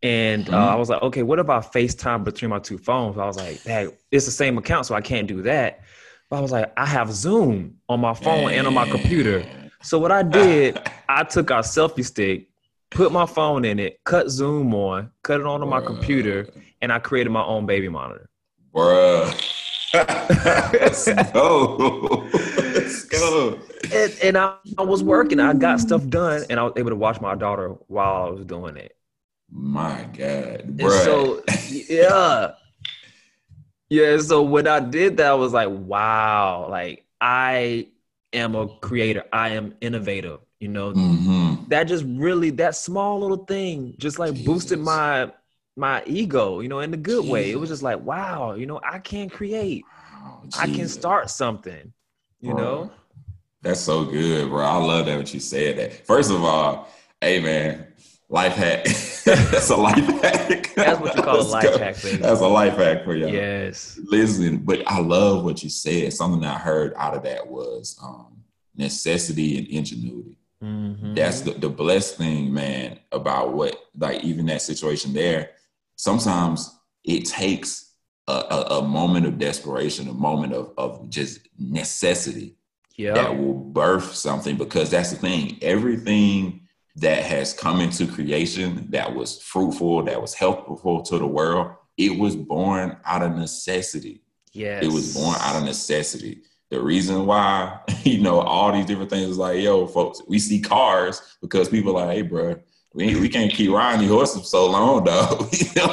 And 0.00 0.48
uh, 0.48 0.52
mm-hmm. 0.52 0.54
I 0.54 0.76
was 0.76 0.90
like, 0.90 1.02
okay, 1.02 1.24
what 1.24 1.40
about 1.40 1.72
FaceTime 1.72 2.22
between 2.22 2.50
my 2.50 2.60
two 2.60 2.78
phones? 2.78 3.18
I 3.18 3.26
was 3.26 3.36
like, 3.36 3.60
hey, 3.62 3.88
it's 4.12 4.26
the 4.26 4.30
same 4.30 4.58
account, 4.58 4.86
so 4.86 4.94
I 4.94 5.00
can't 5.00 5.26
do 5.26 5.42
that. 5.42 5.80
But 6.28 6.36
I 6.36 6.40
was 6.40 6.52
like, 6.52 6.72
I 6.76 6.86
have 6.86 7.12
Zoom 7.12 7.78
on 7.88 8.00
my 8.00 8.14
phone 8.14 8.50
and 8.50 8.66
on 8.66 8.74
my 8.74 8.88
computer. 8.88 9.44
So 9.82 9.98
what 9.98 10.10
I 10.10 10.22
did, 10.22 10.80
I 11.08 11.22
took 11.22 11.50
our 11.50 11.62
selfie 11.62 12.04
stick, 12.04 12.48
put 12.90 13.12
my 13.12 13.26
phone 13.26 13.64
in 13.64 13.78
it, 13.78 14.00
cut 14.04 14.28
Zoom 14.28 14.74
on, 14.74 15.10
cut 15.22 15.40
it 15.40 15.46
onto 15.46 15.66
my 15.66 15.80
computer, 15.80 16.48
and 16.82 16.92
I 16.92 16.98
created 16.98 17.30
my 17.30 17.44
own 17.44 17.66
baby 17.66 17.88
monitor. 17.88 18.28
Bruh. 18.74 19.52
Let's 19.94 21.04
go. 21.32 22.28
Let's 22.74 23.04
go. 23.04 23.58
And, 23.92 24.18
and 24.22 24.36
I, 24.36 24.56
I, 24.78 24.82
was 24.82 25.02
working. 25.02 25.38
I 25.38 25.54
got 25.54 25.80
stuff 25.80 26.06
done, 26.08 26.44
and 26.50 26.58
I 26.58 26.64
was 26.64 26.72
able 26.76 26.90
to 26.90 26.96
watch 26.96 27.20
my 27.20 27.34
daughter 27.34 27.68
while 27.86 28.26
I 28.26 28.30
was 28.30 28.44
doing 28.44 28.76
it. 28.76 28.96
My 29.50 30.02
God, 30.12 30.76
bruh. 30.76 31.04
so 31.04 31.42
yeah, 31.68 32.54
yeah. 33.88 34.18
So 34.18 34.42
when 34.42 34.66
I 34.66 34.80
did 34.80 35.16
that, 35.18 35.28
I 35.28 35.34
was 35.34 35.52
like, 35.52 35.68
wow, 35.70 36.68
like 36.70 37.04
I 37.20 37.88
am 38.32 38.54
a 38.54 38.68
creator. 38.78 39.24
I 39.32 39.50
am 39.50 39.74
innovative. 39.80 40.40
You 40.60 40.68
know, 40.68 40.92
mm-hmm. 40.92 41.68
that 41.68 41.84
just 41.84 42.04
really 42.06 42.50
that 42.50 42.74
small 42.74 43.20
little 43.20 43.44
thing 43.44 43.94
just 43.98 44.18
like 44.18 44.32
Jesus. 44.32 44.46
boosted 44.46 44.78
my 44.78 45.30
my 45.76 46.02
ego, 46.06 46.60
you 46.60 46.68
know, 46.68 46.80
in 46.80 46.90
the 46.90 46.96
good 46.96 47.22
Jesus. 47.22 47.30
way. 47.30 47.50
It 47.50 47.60
was 47.60 47.68
just 47.68 47.82
like, 47.82 48.00
wow, 48.00 48.54
you 48.54 48.64
know, 48.64 48.80
I 48.82 48.98
can 48.98 49.28
create. 49.28 49.84
Oh, 50.14 50.40
I 50.58 50.66
can 50.66 50.88
start 50.88 51.28
something, 51.28 51.92
you 52.40 52.54
bro, 52.54 52.62
know? 52.62 52.90
That's 53.60 53.80
so 53.80 54.04
good, 54.04 54.48
bro. 54.48 54.64
I 54.64 54.76
love 54.76 55.06
that 55.06 55.18
what 55.18 55.34
you 55.34 55.40
said 55.40 55.76
that. 55.76 56.06
First 56.06 56.30
of 56.30 56.42
all, 56.42 56.88
hey 57.20 57.40
man, 57.40 57.86
life 58.28 58.54
hack. 58.54 58.84
that's 59.24 59.70
a 59.70 59.76
life 59.76 60.22
hack. 60.22 60.74
That's 60.74 61.00
what 61.00 61.16
you 61.16 61.22
call 61.22 61.40
a 61.40 61.42
life 61.42 61.62
go. 61.62 61.78
hack, 61.78 62.02
baby. 62.02 62.16
That's 62.18 62.40
a 62.40 62.46
life 62.46 62.76
hack 62.76 63.04
for 63.04 63.14
you. 63.14 63.28
Yes. 63.28 63.98
Listen, 64.04 64.58
but 64.58 64.82
I 64.86 65.00
love 65.00 65.44
what 65.44 65.62
you 65.62 65.70
said. 65.70 66.12
Something 66.12 66.44
I 66.44 66.58
heard 66.58 66.94
out 66.96 67.16
of 67.16 67.22
that 67.24 67.46
was 67.46 67.98
um, 68.02 68.44
necessity 68.76 69.58
and 69.58 69.66
ingenuity. 69.68 70.38
Mm-hmm. 70.62 71.14
That's 71.14 71.42
the, 71.42 71.52
the 71.52 71.68
blessed 71.68 72.16
thing, 72.16 72.52
man, 72.52 72.98
about 73.12 73.52
what, 73.52 73.76
like, 73.96 74.24
even 74.24 74.46
that 74.46 74.62
situation 74.62 75.12
there 75.12 75.50
sometimes 75.96 76.78
it 77.04 77.24
takes 77.24 77.94
a, 78.28 78.32
a, 78.32 78.60
a 78.78 78.82
moment 78.82 79.26
of 79.26 79.38
desperation, 79.38 80.08
a 80.08 80.12
moment 80.12 80.52
of, 80.52 80.72
of 80.78 81.08
just 81.08 81.40
necessity 81.58 82.56
yep. 82.96 83.14
that 83.14 83.36
will 83.36 83.54
birth 83.54 84.14
something. 84.14 84.56
Because 84.56 84.90
that's 84.90 85.10
the 85.10 85.16
thing, 85.16 85.58
everything 85.62 86.65
that 86.96 87.24
has 87.24 87.52
come 87.52 87.80
into 87.80 88.06
creation 88.06 88.86
that 88.90 89.14
was 89.14 89.40
fruitful, 89.42 90.04
that 90.04 90.20
was 90.20 90.34
helpful 90.34 91.02
to 91.02 91.18
the 91.18 91.26
world, 91.26 91.72
it 91.98 92.18
was 92.18 92.36
born 92.36 92.96
out 93.04 93.22
of 93.22 93.36
necessity. 93.36 94.22
Yes. 94.52 94.82
It 94.82 94.90
was 94.90 95.14
born 95.14 95.36
out 95.40 95.56
of 95.56 95.64
necessity. 95.64 96.42
The 96.70 96.80
reason 96.80 97.26
why, 97.26 97.80
you 98.02 98.20
know, 98.22 98.40
all 98.40 98.72
these 98.72 98.86
different 98.86 99.10
things 99.10 99.30
is 99.30 99.38
like, 99.38 99.60
yo, 99.62 99.86
folks, 99.86 100.22
we 100.26 100.38
see 100.38 100.60
cars 100.60 101.36
because 101.40 101.68
people 101.68 101.96
are 101.96 102.06
like, 102.06 102.16
hey, 102.16 102.22
bro, 102.22 102.56
we, 102.94 103.14
we 103.20 103.28
can't 103.28 103.52
keep 103.52 103.70
riding 103.70 104.00
these 104.00 104.10
horses 104.10 104.48
so 104.48 104.70
long, 104.70 105.04
though. 105.04 105.48
you 105.52 105.66
know, 105.76 105.84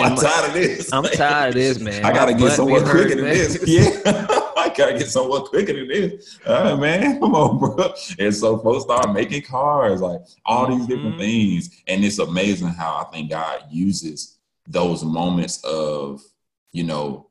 I'm 0.00 0.16
tired 0.16 0.48
of 0.48 0.54
this. 0.54 0.92
I'm 0.92 1.02
tired 1.02 1.48
of 1.48 1.54
this, 1.54 1.80
man. 1.80 2.04
I 2.04 2.12
gotta 2.12 2.34
get 2.34 2.52
somewhere 2.52 2.82
quicker 2.82 3.16
than 3.16 3.24
this. 3.24 3.62
Yeah, 3.66 4.41
gotta 4.76 4.98
get 4.98 5.08
somewhere 5.08 5.40
quicker 5.40 5.72
than 5.72 5.88
this. 5.88 6.38
All 6.46 6.64
right, 6.64 6.78
man, 6.78 7.20
come 7.20 7.34
on, 7.34 7.58
bro. 7.58 7.92
And 8.18 8.34
so 8.34 8.58
folks 8.58 8.84
start 8.84 9.12
making 9.12 9.42
cars, 9.42 10.00
like 10.00 10.20
all 10.44 10.68
these 10.68 10.86
different 10.86 11.16
mm-hmm. 11.16 11.20
things, 11.20 11.82
and 11.86 12.04
it's 12.04 12.18
amazing 12.18 12.68
how 12.68 12.96
I 12.96 13.10
think 13.12 13.30
God 13.30 13.64
uses 13.70 14.38
those 14.66 15.04
moments 15.04 15.62
of, 15.64 16.22
you 16.72 16.84
know, 16.84 17.30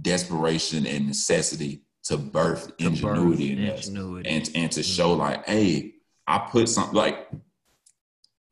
desperation 0.00 0.86
and 0.86 1.06
necessity 1.06 1.82
to 2.04 2.16
birth 2.16 2.76
to 2.78 2.86
ingenuity 2.86 3.54
birth 3.54 3.58
in 3.58 3.74
ingenuity. 3.74 4.30
us, 4.30 4.48
and 4.48 4.56
and 4.56 4.72
to 4.72 4.82
show 4.82 5.10
mm-hmm. 5.10 5.20
like, 5.20 5.46
hey, 5.46 5.94
I 6.26 6.38
put 6.50 6.68
something 6.68 6.94
like 6.94 7.28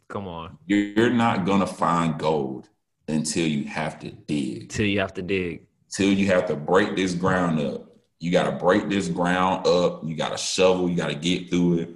Come 0.08 0.26
on. 0.26 0.56
You're 0.64 1.10
not 1.10 1.44
gonna 1.44 1.66
find 1.66 2.18
gold 2.18 2.68
until 3.08 3.46
you 3.46 3.64
have 3.64 3.98
to 4.00 4.10
dig. 4.10 4.70
Till 4.70 4.86
you 4.86 5.00
have 5.00 5.14
to 5.14 5.22
dig. 5.22 5.66
Till 5.90 6.12
you 6.12 6.26
have 6.28 6.46
to 6.46 6.56
break 6.56 6.96
this 6.96 7.14
ground 7.14 7.60
up. 7.60 7.87
You 8.20 8.32
gotta 8.32 8.52
break 8.52 8.88
this 8.88 9.08
ground 9.08 9.66
up. 9.66 10.04
You 10.04 10.16
gotta 10.16 10.38
shovel. 10.38 10.88
You 10.88 10.96
gotta 10.96 11.14
get 11.14 11.50
through 11.50 11.78
it. 11.78 11.90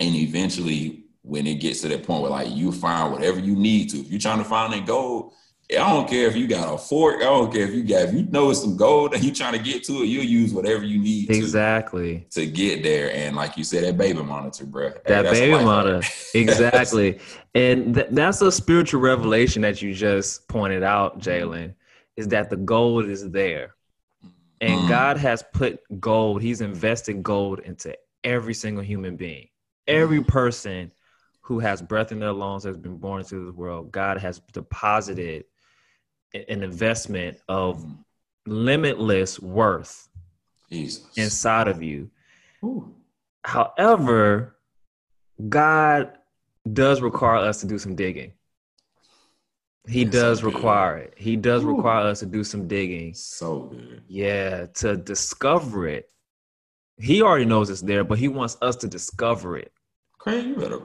And 0.00 0.14
eventually, 0.14 1.04
when 1.22 1.46
it 1.46 1.56
gets 1.56 1.82
to 1.82 1.88
that 1.88 2.04
point 2.04 2.22
where 2.22 2.30
like 2.30 2.50
you 2.50 2.72
find 2.72 3.12
whatever 3.12 3.38
you 3.38 3.54
need 3.54 3.90
to, 3.90 3.98
if 3.98 4.10
you're 4.10 4.20
trying 4.20 4.38
to 4.38 4.44
find 4.44 4.72
that 4.72 4.86
gold, 4.86 5.32
I 5.70 5.92
don't 5.92 6.08
care 6.08 6.26
if 6.26 6.34
you 6.34 6.46
got 6.46 6.72
a 6.72 6.78
fork. 6.78 7.16
I 7.16 7.24
don't 7.24 7.52
care 7.52 7.64
if 7.64 7.74
you 7.74 7.82
got 7.82 8.08
if 8.08 8.14
you 8.14 8.22
know 8.22 8.50
it's 8.50 8.62
some 8.62 8.76
gold 8.76 9.12
and 9.12 9.22
you're 9.22 9.34
trying 9.34 9.52
to 9.52 9.58
get 9.58 9.84
to 9.84 10.02
it, 10.02 10.06
you'll 10.06 10.24
use 10.24 10.54
whatever 10.54 10.82
you 10.82 10.98
need 10.98 11.30
exactly 11.30 12.26
to, 12.30 12.40
to 12.40 12.46
get 12.46 12.82
there. 12.82 13.12
And 13.12 13.36
like 13.36 13.58
you 13.58 13.64
said, 13.64 13.84
that 13.84 13.98
baby 13.98 14.22
monitor, 14.22 14.64
bro. 14.64 14.92
That 15.04 15.26
hey, 15.26 15.50
baby 15.50 15.64
monitor, 15.64 16.00
exactly. 16.34 17.18
and 17.54 17.94
th- 17.94 18.06
that's 18.10 18.40
a 18.40 18.50
spiritual 18.50 19.02
revelation 19.02 19.60
that 19.60 19.82
you 19.82 19.92
just 19.92 20.48
pointed 20.48 20.82
out, 20.82 21.18
Jalen. 21.18 21.74
Is 22.16 22.28
that 22.28 22.48
the 22.48 22.56
gold 22.56 23.04
is 23.04 23.30
there, 23.30 23.74
and 24.60 24.80
mm. 24.80 24.88
God 24.88 25.16
has 25.18 25.44
put 25.52 25.80
gold. 26.00 26.42
He's 26.42 26.60
invested 26.60 27.22
gold 27.22 27.60
into 27.60 27.96
every 28.24 28.54
single 28.54 28.82
human 28.82 29.16
being, 29.16 29.48
every 29.86 30.22
person 30.22 30.92
who 31.40 31.58
has 31.60 31.80
breath 31.80 32.12
in 32.12 32.20
their 32.20 32.32
lungs 32.32 32.64
has 32.64 32.76
been 32.76 32.98
born 32.98 33.20
into 33.20 33.46
this 33.46 33.54
world. 33.54 33.90
God 33.90 34.18
has 34.18 34.40
deposited 34.52 35.44
an 36.34 36.62
investment 36.62 37.38
of 37.48 37.84
limitless 38.46 39.40
worth 39.40 40.08
Jesus. 40.70 41.06
inside 41.16 41.68
of 41.68 41.82
you. 41.82 42.10
Ooh. 42.62 42.94
However, 43.44 44.58
God 45.48 46.18
does 46.70 47.00
require 47.00 47.36
us 47.36 47.60
to 47.60 47.66
do 47.66 47.78
some 47.78 47.94
digging. 47.94 48.32
He 49.88 50.04
That's 50.04 50.16
does 50.16 50.40
so 50.40 50.46
require 50.46 50.98
it. 50.98 51.14
He 51.16 51.36
does 51.36 51.64
Ooh. 51.64 51.74
require 51.74 52.06
us 52.06 52.20
to 52.20 52.26
do 52.26 52.44
some 52.44 52.68
digging. 52.68 53.14
So 53.14 53.60
good. 53.62 54.02
Yeah, 54.06 54.66
to 54.74 54.96
discover 54.96 55.88
it. 55.88 56.10
He 56.98 57.22
already 57.22 57.44
knows 57.44 57.70
it's 57.70 57.80
there, 57.80 58.04
but 58.04 58.18
he 58.18 58.28
wants 58.28 58.58
us 58.60 58.76
to 58.76 58.88
discover 58.88 59.56
it. 59.56 59.72
Craig, 60.18 60.46
you 60.46 60.56
better 60.56 60.80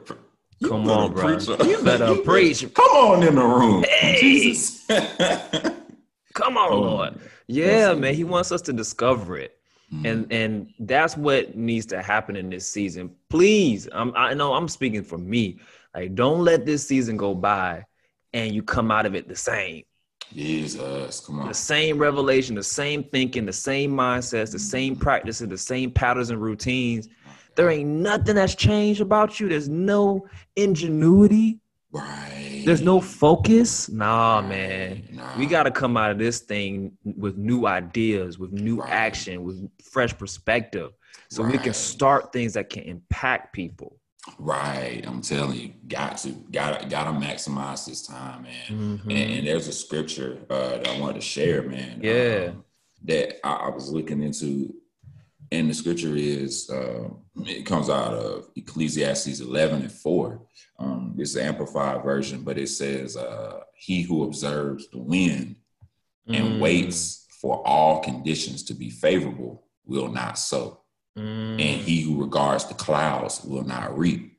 you 0.60 0.70
Come 0.70 0.90
on, 0.90 1.14
bro. 1.14 1.38
You 1.66 1.84
better 1.84 2.16
preach. 2.16 2.74
Come 2.74 2.86
on 2.86 3.24
in 3.24 3.36
the 3.36 3.44
room. 3.44 3.84
Hey. 3.84 4.20
Jesus. 4.20 4.86
Come 6.34 6.58
on, 6.58 6.72
oh, 6.72 6.80
Lord. 6.80 7.20
Yeah, 7.48 7.94
man. 7.94 8.14
He 8.14 8.24
wants 8.24 8.52
us 8.52 8.62
to 8.64 8.74
discover 8.74 9.38
it. 9.38 9.58
Mm-hmm. 9.94 10.06
And 10.06 10.32
and 10.32 10.74
that's 10.80 11.18
what 11.18 11.56
needs 11.56 11.86
to 11.88 12.02
happen 12.02 12.36
in 12.36 12.50
this 12.50 12.68
season. 12.68 13.12
Please, 13.30 13.90
I'm, 13.92 14.14
I 14.16 14.34
know 14.34 14.54
I'm 14.54 14.68
speaking 14.68 15.04
for 15.04 15.18
me. 15.18 15.60
Like, 15.94 16.16
don't 16.16 16.40
let 16.40 16.66
this 16.66 16.88
season 16.88 17.18
go 17.18 17.36
by 17.36 17.86
and 18.34 18.54
you 18.54 18.64
come 18.64 18.92
out 18.92 19.06
of 19.06 19.16
it 19.16 19.28
the 19.28 19.36
same. 19.36 19.84
Jesus, 20.34 21.20
come 21.20 21.40
on. 21.42 21.48
The 21.48 21.54
same 21.54 21.98
revelation, 21.98 22.56
the 22.56 22.64
same 22.64 23.04
thinking, 23.04 23.46
the 23.46 23.54
same 23.54 23.92
mindsets, 23.92 24.52
the 24.52 24.60
same 24.60 24.96
practices, 24.96 25.48
the 25.48 25.58
same 25.58 25.92
patterns 25.92 26.30
and 26.30 26.42
routines 26.42 27.08
there 27.56 27.70
ain't 27.70 27.90
nothing 27.90 28.36
that's 28.36 28.56
changed 28.56 29.02
about 29.02 29.40
you. 29.40 29.48
There's 29.48 29.70
no 29.70 30.28
ingenuity. 30.56 31.60
Right. 31.92 32.64
There's 32.66 32.82
no 32.82 33.00
focus. 33.00 33.90
Nah, 33.90 34.40
Right. 34.40 34.48
man. 34.50 35.08
Nah. 35.12 35.38
We 35.38 35.46
got 35.46 35.64
to 35.64 35.72
come 35.72 35.96
out 35.96 36.12
of 36.12 36.18
this 36.18 36.40
thing 36.40 36.98
with 37.04 37.38
new 37.38 37.68
ideas, 37.68 38.40
with 38.40 38.52
new 38.52 38.78
Right. 38.78 38.90
action, 38.90 39.44
with 39.44 39.70
fresh 39.84 40.18
perspective, 40.18 40.92
so 41.30 41.44
we 41.44 41.58
can 41.58 41.74
start 41.74 42.32
things 42.34 42.54
that 42.54 42.70
can 42.70 42.84
impact 42.84 43.54
people. 43.54 44.00
Right. 44.40 45.02
I'm 45.06 45.22
telling 45.22 45.60
you, 45.60 45.74
got 45.88 46.18
to, 46.20 46.30
gotta, 46.52 46.88
gotta 46.88 47.12
maximize 47.12 47.86
this 47.86 48.06
time, 48.08 48.44
man. 48.44 48.54
Mhm. 48.70 49.02
And, 49.04 49.12
and 49.12 49.48
there's 49.48 49.68
a 49.68 49.74
scripture 49.74 50.40
uh, 50.50 50.78
that 50.78 50.88
I 50.88 51.00
wanted 51.00 51.16
to 51.16 51.22
share, 51.22 51.64
man. 51.64 52.00
Yeah. 52.02 52.48
um, 52.52 52.64
that 53.06 53.46
I, 53.46 53.54
I 53.54 53.70
was 53.70 53.90
looking 53.92 54.24
into, 54.24 54.74
and 55.52 55.70
the 55.70 55.74
scripture 55.74 56.16
is 56.16 56.70
uh, 56.70 57.10
it 57.46 57.66
comes 57.66 57.90
out 57.90 58.14
of 58.14 58.48
Ecclesiastes 58.56 59.42
11 59.42 59.82
and 59.82 59.92
4. 59.92 60.42
Um, 60.80 61.16
it's 61.20 61.34
the 61.34 61.44
amplified 61.44 62.02
version, 62.04 62.44
but 62.44 62.58
it 62.58 62.70
says, 62.70 63.18
uh, 63.18 63.60
"He 63.76 64.04
who 64.04 64.24
observes 64.24 64.88
the 64.90 65.00
wind 65.00 65.58
and 66.28 66.54
Mm. 66.54 66.60
waits 66.62 67.28
for 67.42 67.62
all 67.68 68.00
conditions 68.00 68.64
to 68.64 68.74
be 68.74 68.90
favorable 68.90 69.66
will 69.86 70.08
not 70.08 70.40
sow." 70.40 70.80
Mm. 71.18 71.62
and 71.62 71.82
he 71.82 72.02
who 72.02 72.20
regards 72.20 72.66
the 72.66 72.74
clouds 72.74 73.44
will 73.44 73.64
not 73.64 73.96
reap. 73.96 74.36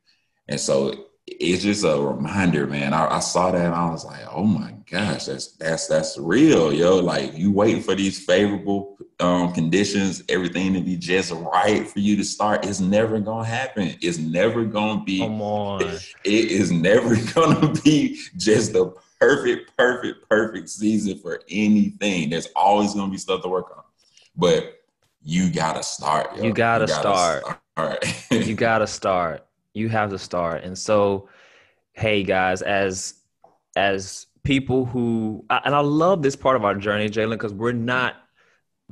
And 0.49 0.59
so 0.59 0.93
it's 1.27 1.63
just 1.63 1.85
a 1.85 1.97
reminder, 2.01 2.67
man. 2.67 2.93
I, 2.93 3.17
I 3.17 3.21
saw 3.21 3.53
that 3.53 3.65
and 3.65 3.75
I 3.75 3.91
was 3.91 4.05
like, 4.05 4.23
oh 4.31 4.45
my 4.45 4.75
gosh, 4.91 5.27
that's 5.27 5.53
that's 5.53 5.87
that's 5.87 6.19
real, 6.19 6.73
yo. 6.73 6.97
Like 6.97 7.39
you 7.39 7.53
waiting 7.53 7.81
for 7.83 7.95
these 7.95 8.25
favorable 8.25 8.99
um, 9.21 9.53
conditions, 9.53 10.23
everything 10.29 10.75
to 10.75 10.81
be 10.81 10.97
just 10.97 11.33
right 11.33 11.87
for 11.89 12.01
you 12.01 12.17
to 12.17 12.25
start. 12.25 12.67
It's 12.67 12.81
never 12.81 13.21
gonna 13.21 13.47
happen. 13.47 13.97
It's 14.03 14.19
never 14.19 14.65
gonna 14.65 15.05
be. 15.05 15.21
Come 15.21 15.41
on. 15.41 15.81
It 16.25 16.51
is 16.51 16.73
never 16.73 17.15
gonna 17.35 17.73
be 17.85 18.21
just 18.37 18.73
the 18.73 18.93
perfect, 19.21 19.77
perfect, 19.77 20.29
perfect 20.29 20.69
season 20.69 21.19
for 21.19 21.41
anything. 21.49 22.31
There's 22.31 22.49
always 22.57 22.95
gonna 22.95 23.11
be 23.11 23.19
stuff 23.19 23.43
to 23.43 23.49
work 23.49 23.71
on, 23.77 23.85
but 24.37 24.84
you 25.25 25.51
gotta 25.51 25.83
start. 25.83 26.37
yo. 26.37 26.45
You 26.45 26.53
gotta 26.53 26.87
start. 26.87 27.43
start. 27.75 28.05
you 28.31 28.55
gotta 28.69 28.87
start 28.87 29.47
you 29.73 29.89
have 29.89 30.11
to 30.11 30.19
start 30.19 30.63
and 30.63 30.79
so 30.79 31.29
hey 31.93 32.23
guys 32.23 32.63
as 32.63 33.15
as 33.75 34.27
people 34.45 34.85
who 34.85 35.45
and 35.51 35.75
i 35.75 35.81
love 35.81 36.23
this 36.23 36.37
part 36.37 36.55
of 36.55 36.65
our 36.65 36.75
journey 36.77 37.09
jalen 37.09 37.31
because 37.33 37.53
we're 37.53 37.73
not 37.73 38.15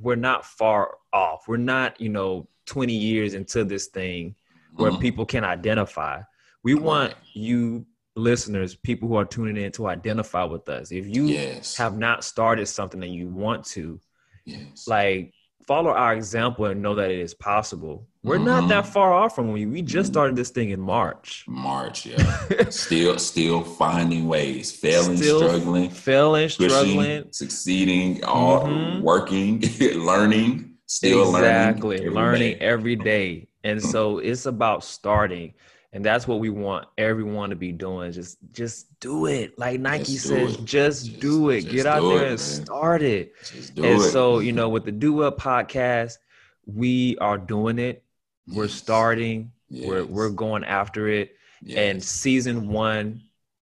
we're 0.01 0.17
not 0.17 0.45
far 0.45 0.97
off 1.13 1.47
we're 1.47 1.57
not 1.57 2.01
you 2.01 2.09
know 2.09 2.49
20 2.67 2.93
years 2.93 3.35
into 3.35 3.63
this 3.65 3.87
thing 3.89 4.35
where 4.75 4.91
Mhm. 4.91 5.01
people 5.01 5.25
can 5.27 5.45
identify 5.45 6.21
we 6.65 6.75
want 6.75 7.15
you 7.35 7.87
listeners 8.17 8.75
people 8.75 9.09
who 9.09 9.15
are 9.17 9.25
tuning 9.25 9.57
in 9.63 9.71
to 9.73 9.87
identify 9.87 10.43
with 10.45 10.69
us 10.69 10.91
if 10.91 11.07
you 11.07 11.27
yes. 11.27 11.77
have 11.77 11.97
not 11.97 12.25
started 12.25 12.67
something 12.67 12.99
that 13.01 13.09
you 13.11 13.29
want 13.29 13.65
to 13.65 14.01
yes. 14.45 14.89
like 14.89 15.33
follow 15.67 15.91
our 15.91 16.15
example 16.15 16.65
and 16.67 16.83
know 16.83 16.95
that 16.95 17.11
it 17.11 17.19
is 17.21 17.35
possible. 17.35 18.07
We're 18.25 18.39
not 18.39 18.65
Mhm. 18.65 18.69
that 18.69 18.87
far 18.87 19.13
off 19.13 19.35
from 19.35 19.51
we. 19.53 19.67
We 19.67 19.83
just 19.83 20.13
started 20.13 20.37
this 20.37 20.51
thing 20.51 20.71
in 20.71 20.81
March. 20.81 21.45
March, 21.49 22.07
yeah. 22.07 22.69
still, 22.71 23.19
still 23.19 23.63
finding 23.63 24.29
ways, 24.29 24.71
failing, 24.71 25.17
Still 25.17 25.41
struggling, 25.49 25.91
Failing, 25.91 26.49
pushing, 26.49 26.69
struggling. 26.71 27.25
succeeding, 27.33 28.25
all 28.25 28.65
Mhm. 28.67 29.01
working, 29.01 29.61
learning, 29.97 30.75
still 30.87 31.35
exactly. 31.35 31.97
learning, 31.99 32.07
every 32.07 32.15
learning 32.15 32.53
day. 32.53 32.59
every 32.61 32.97
day. 32.97 33.49
And 33.65 33.83
so 33.83 34.19
it's 34.19 34.47
about 34.47 34.85
starting. 34.85 35.55
And 35.95 36.03
that's 36.03 36.27
what 36.27 36.41
we 36.41 36.49
want 36.49 36.89
everyone 36.97 37.51
to 37.51 37.57
be 37.57 37.71
doing. 37.71 38.13
Just 38.13 38.39
just 38.53 38.99
do 39.01 39.27
it. 39.27 39.59
Like 39.59 39.79
Nike 39.79 40.05
Just 40.15 40.27
says, 40.27 40.55
it. 40.55 40.65
just, 40.65 41.07
Just- 41.07 41.21
do 41.21 41.51
it. 41.51 41.63
just 41.63 41.73
Get 41.75 41.87
out 41.87 42.01
there 42.09 42.25
it, 42.25 42.31
and 42.31 42.41
start 42.41 43.03
it. 43.03 43.35
Just 43.45 43.75
do 43.75 43.85
and 43.85 44.01
it. 44.01 44.11
so, 44.11 44.39
you 44.39 44.53
know, 44.53 44.71
with 44.71 44.85
the 44.87 44.93
Do 44.93 45.23
Up 45.23 45.39
podcast, 45.39 46.17
we 46.67 47.17
are 47.19 47.37
doing 47.37 47.79
it. 47.79 48.03
We're 48.49 48.65
Yes. 48.65 48.73
starting. 48.75 49.53
We're 49.71 50.05
we're 50.07 50.31
going 50.31 50.65
after 50.65 51.09
it. 51.09 51.37
yes. 51.63 51.77
And 51.79 52.03
season 52.03 52.69
one 52.69 53.23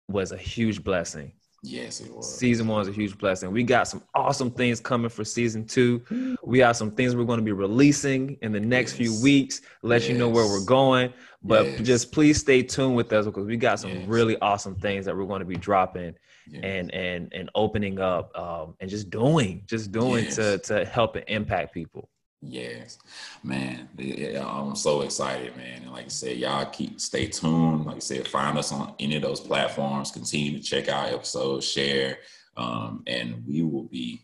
was 0.08 0.32
a 0.32 0.38
huge 0.38 0.84
blessing. 0.84 1.32
Yes, 1.64 2.02
it 2.02 2.14
was. 2.14 2.38
Season 2.38 2.68
one 2.68 2.80
was 2.80 2.88
a 2.88 2.92
huge 2.92 3.18
blessing. 3.18 3.52
We 3.52 3.64
got 3.64 3.88
some 3.88 4.04
awesome 4.16 4.52
things 4.52 4.80
coming 4.80 5.10
for 5.10 5.24
season 5.26 5.66
two. 5.66 6.38
We 6.44 6.60
have 6.60 6.76
some 6.76 6.92
things 6.92 7.16
we're 7.16 7.26
going 7.26 7.40
to 7.40 7.46
be 7.46 7.52
releasing 7.52 8.38
in 8.42 8.52
the 8.52 8.60
next 8.60 8.94
few 8.94 9.20
weeks, 9.22 9.62
let 9.82 10.08
you 10.08 10.16
know 10.16 10.30
where 10.30 10.46
we're 10.46 10.66
going. 10.66 11.14
But 11.44 11.66
Yes. 11.68 11.82
just 11.82 12.12
please 12.12 12.40
stay 12.40 12.64
tuned 12.64 12.96
with 12.96 13.12
us 13.14 13.26
because 13.26 13.46
we 13.46 13.58
got 13.58 13.80
some 13.80 13.92
Yes. 13.92 14.08
really 14.08 14.38
awesome 14.42 14.76
things 14.76 15.06
that 15.06 15.16
we're 15.16 15.26
going 15.26 15.40
to 15.40 15.46
be 15.46 15.56
dropping 15.56 16.16
Yes. 16.50 16.62
and 16.64 16.94
and 16.94 17.34
and 17.34 17.50
opening 17.56 18.00
up 18.00 18.36
um, 18.38 18.76
and 18.80 18.90
just 18.90 19.10
doing, 19.10 19.64
just 19.66 19.92
doing 19.92 20.26
to 20.32 20.58
to 20.60 20.86
help 20.86 21.16
and 21.16 21.26
impact 21.28 21.74
people. 21.74 22.10
Yes, 22.42 23.00
man. 23.44 23.90
Yeah, 23.98 24.46
I'm 24.46 24.76
so 24.76 25.02
excited, 25.02 25.58
man. 25.58 25.82
And 25.84 25.92
like 25.92 26.06
I 26.06 26.10
said, 26.10 26.38
y'all 26.38 26.66
keep 26.66 27.02
stay 27.02 27.28
tuned. 27.28 27.86
Like 27.86 27.96
I 27.96 28.00
said, 28.00 28.28
find 28.28 28.58
us 28.58 28.72
on 28.72 28.94
any 29.00 29.16
of 29.16 29.24
those 29.24 29.40
platforms. 29.40 30.12
Continue 30.12 30.58
to 30.58 30.64
check 30.64 30.88
out 30.88 31.12
episodes, 31.12 31.68
share, 31.68 32.20
um, 32.56 33.04
and 33.08 33.44
we 33.48 33.64
will 33.64 33.86
be 33.86 34.22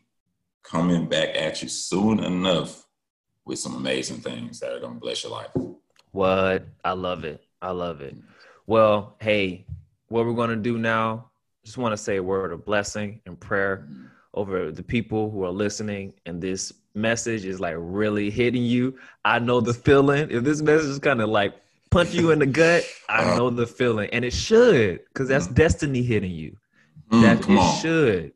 coming 0.63 1.07
back 1.07 1.29
at 1.35 1.63
you 1.63 1.69
soon 1.69 2.23
enough 2.23 2.85
with 3.45 3.59
some 3.59 3.75
amazing 3.75 4.17
things 4.17 4.59
that 4.59 4.71
are 4.71 4.79
gonna 4.79 4.99
bless 4.99 5.23
your 5.23 5.31
life. 5.31 5.49
What 6.11 6.67
I 6.85 6.91
love 6.93 7.23
it. 7.23 7.43
I 7.61 7.71
love 7.71 8.01
it. 8.01 8.15
Well, 8.67 9.15
hey, 9.19 9.65
what 10.07 10.25
we're 10.25 10.33
gonna 10.33 10.55
do 10.55 10.77
now? 10.77 11.31
Just 11.65 11.77
want 11.77 11.93
to 11.93 11.97
say 11.97 12.17
a 12.17 12.23
word 12.23 12.51
of 12.51 12.63
blessing 12.63 13.21
and 13.25 13.39
prayer 13.39 13.87
over 14.33 14.71
the 14.71 14.83
people 14.83 15.31
who 15.31 15.43
are 15.43 15.51
listening, 15.51 16.13
and 16.25 16.41
this 16.41 16.73
message 16.95 17.45
is 17.45 17.59
like 17.59 17.75
really 17.77 18.29
hitting 18.29 18.63
you. 18.63 18.97
I 19.25 19.39
know 19.39 19.61
the 19.61 19.73
feeling. 19.73 20.29
If 20.31 20.43
this 20.43 20.61
message 20.61 20.89
is 20.89 20.99
kind 20.99 21.21
of 21.21 21.29
like 21.29 21.53
punch 21.89 22.13
you 22.13 22.31
in 22.31 22.39
the 22.39 22.45
gut, 22.45 22.85
I 23.09 23.21
Uh-huh. 23.21 23.35
know 23.37 23.49
the 23.49 23.67
feeling, 23.67 24.09
and 24.11 24.23
it 24.25 24.33
should, 24.33 25.03
because 25.05 25.27
that's 25.27 25.47
destiny 25.47 26.03
hitting 26.03 26.31
you. 26.31 26.57
Mm, 27.11 27.21
That 27.21 27.49
it 27.49 27.59
on. 27.59 27.81
should. 27.81 28.33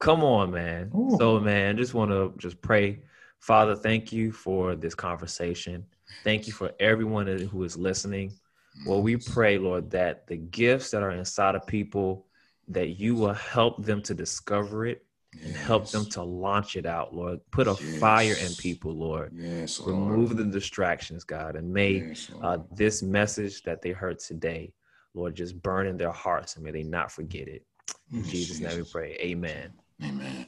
Come 0.00 0.22
on, 0.22 0.50
man. 0.50 0.90
Ooh. 0.94 1.16
So, 1.18 1.40
man, 1.40 1.76
just 1.76 1.94
want 1.94 2.10
to 2.10 2.32
just 2.38 2.60
pray. 2.62 3.00
Father, 3.40 3.74
thank 3.74 4.12
you 4.12 4.32
for 4.32 4.74
this 4.74 4.94
conversation. 4.94 5.86
Thank 6.24 6.46
you 6.46 6.52
for 6.52 6.72
everyone 6.80 7.26
who 7.26 7.64
is 7.64 7.76
listening. 7.76 8.32
Well, 8.84 9.02
we 9.02 9.16
pray, 9.16 9.58
Lord, 9.58 9.90
that 9.90 10.26
the 10.26 10.36
gifts 10.36 10.90
that 10.90 11.02
are 11.02 11.10
inside 11.10 11.54
of 11.54 11.66
people, 11.66 12.26
that 12.68 13.00
you 13.00 13.14
will 13.14 13.32
help 13.34 13.84
them 13.84 14.02
to 14.02 14.14
discover 14.14 14.86
it 14.86 15.04
and 15.44 15.54
help 15.54 15.88
them 15.90 16.06
to 16.06 16.22
launch 16.22 16.76
it 16.76 16.86
out, 16.86 17.14
Lord. 17.14 17.40
Put 17.50 17.66
a 17.68 17.76
Yes. 17.80 17.98
fire 17.98 18.34
in 18.34 18.54
people, 18.54 18.92
Lord. 18.92 19.32
Yes, 19.34 19.80
Lord. 19.80 20.10
Remove 20.10 20.36
the 20.36 20.44
distractions, 20.44 21.24
God, 21.24 21.56
and 21.56 21.72
may 21.72 22.14
uh, 22.42 22.58
this 22.74 23.02
message 23.02 23.62
that 23.64 23.82
they 23.82 23.90
heard 23.90 24.18
today, 24.18 24.72
Lord, 25.14 25.34
just 25.34 25.60
burn 25.62 25.86
in 25.86 25.96
their 25.96 26.12
hearts 26.12 26.56
and 26.56 26.64
may 26.64 26.70
they 26.70 26.82
not 26.82 27.12
forget 27.12 27.48
it. 27.48 27.64
In 28.12 28.24
Jesus' 28.24 28.60
name 28.60 28.76
we 28.78 28.84
pray. 28.84 29.16
Amen. 29.20 29.70
Amen. 30.02 30.46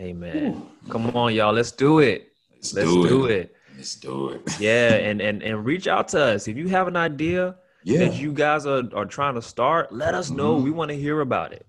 Amen. 0.00 0.66
Come 0.88 1.10
on, 1.14 1.34
y'all. 1.34 1.52
Let's 1.52 1.72
do 1.72 1.98
it. 1.98 2.32
Let's, 2.54 2.72
Let's 2.72 2.88
do, 2.90 3.08
do 3.08 3.24
it. 3.26 3.30
it. 3.32 3.56
Let's 3.76 3.94
do 3.96 4.30
it. 4.30 4.42
Yeah, 4.60 4.94
and 4.94 5.20
and 5.20 5.42
and 5.42 5.64
reach 5.64 5.86
out 5.86 6.08
to 6.08 6.22
us 6.22 6.48
if 6.48 6.56
you 6.56 6.68
have 6.68 6.88
an 6.88 6.96
idea 6.96 7.56
Yeah. 7.84 7.98
that 8.00 8.14
you 8.14 8.32
guys 8.32 8.64
are 8.66 8.82
are 8.94 9.04
trying 9.04 9.34
to 9.34 9.42
start. 9.42 9.92
Let 9.92 10.14
us 10.14 10.30
know. 10.30 10.56
Mhm. 10.58 10.64
We 10.64 10.70
want 10.70 10.90
to 10.90 10.96
hear 10.96 11.20
about 11.20 11.52
it. 11.52 11.66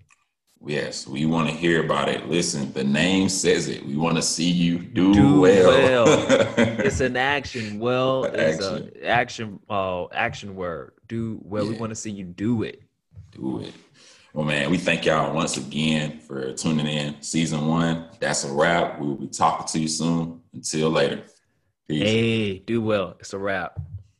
Yes, 0.64 1.06
we 1.08 1.26
want 1.26 1.48
to 1.48 1.54
hear 1.54 1.84
about 1.84 2.08
it. 2.08 2.28
Listen, 2.28 2.72
the 2.72 2.84
name 2.84 3.28
says 3.28 3.68
it. 3.68 3.84
We 3.84 3.96
want 3.96 4.16
to 4.16 4.22
see 4.22 4.48
you 4.48 4.78
do, 4.78 5.12
Do 5.12 5.40
well. 5.40 6.06
It's 6.78 7.00
an 7.00 7.16
action. 7.16 7.78
Well, 7.80 8.24
it's 8.24 8.64
Action. 8.64 8.92
a 9.02 9.06
action. 9.06 9.60
Uh, 9.68 10.06
action 10.12 10.54
word. 10.54 10.92
Do 11.08 11.40
well. 11.42 11.66
We 11.66 11.74
want 11.76 11.90
to 11.90 11.96
see 11.96 12.10
you 12.10 12.24
do 12.24 12.62
it. 12.62 12.82
do 13.32 13.60
it. 13.60 13.72
Well, 14.34 14.44
man, 14.46 14.70
we 14.70 14.78
thank 14.78 15.04
y'all 15.04 15.34
once 15.34 15.56
again 15.56 16.18
for 16.20 16.52
tuning 16.54 16.86
in. 16.86 17.20
Season 17.22 17.66
one. 17.66 18.06
That's 18.20 18.44
a 18.44 18.52
wrap. 18.52 18.98
We 19.00 19.06
will 19.08 19.16
be 19.16 19.26
talking 19.28 19.66
to 19.66 19.78
you 19.80 19.88
soon. 19.88 20.40
Until 20.54 20.90
later. 20.90 21.22
Peace. 21.88 22.02
Hey, 22.02 22.58
do 22.60 22.80
well. 22.80 23.16
It's 23.20 23.32
a 23.32 23.38
wrap. 23.38 23.78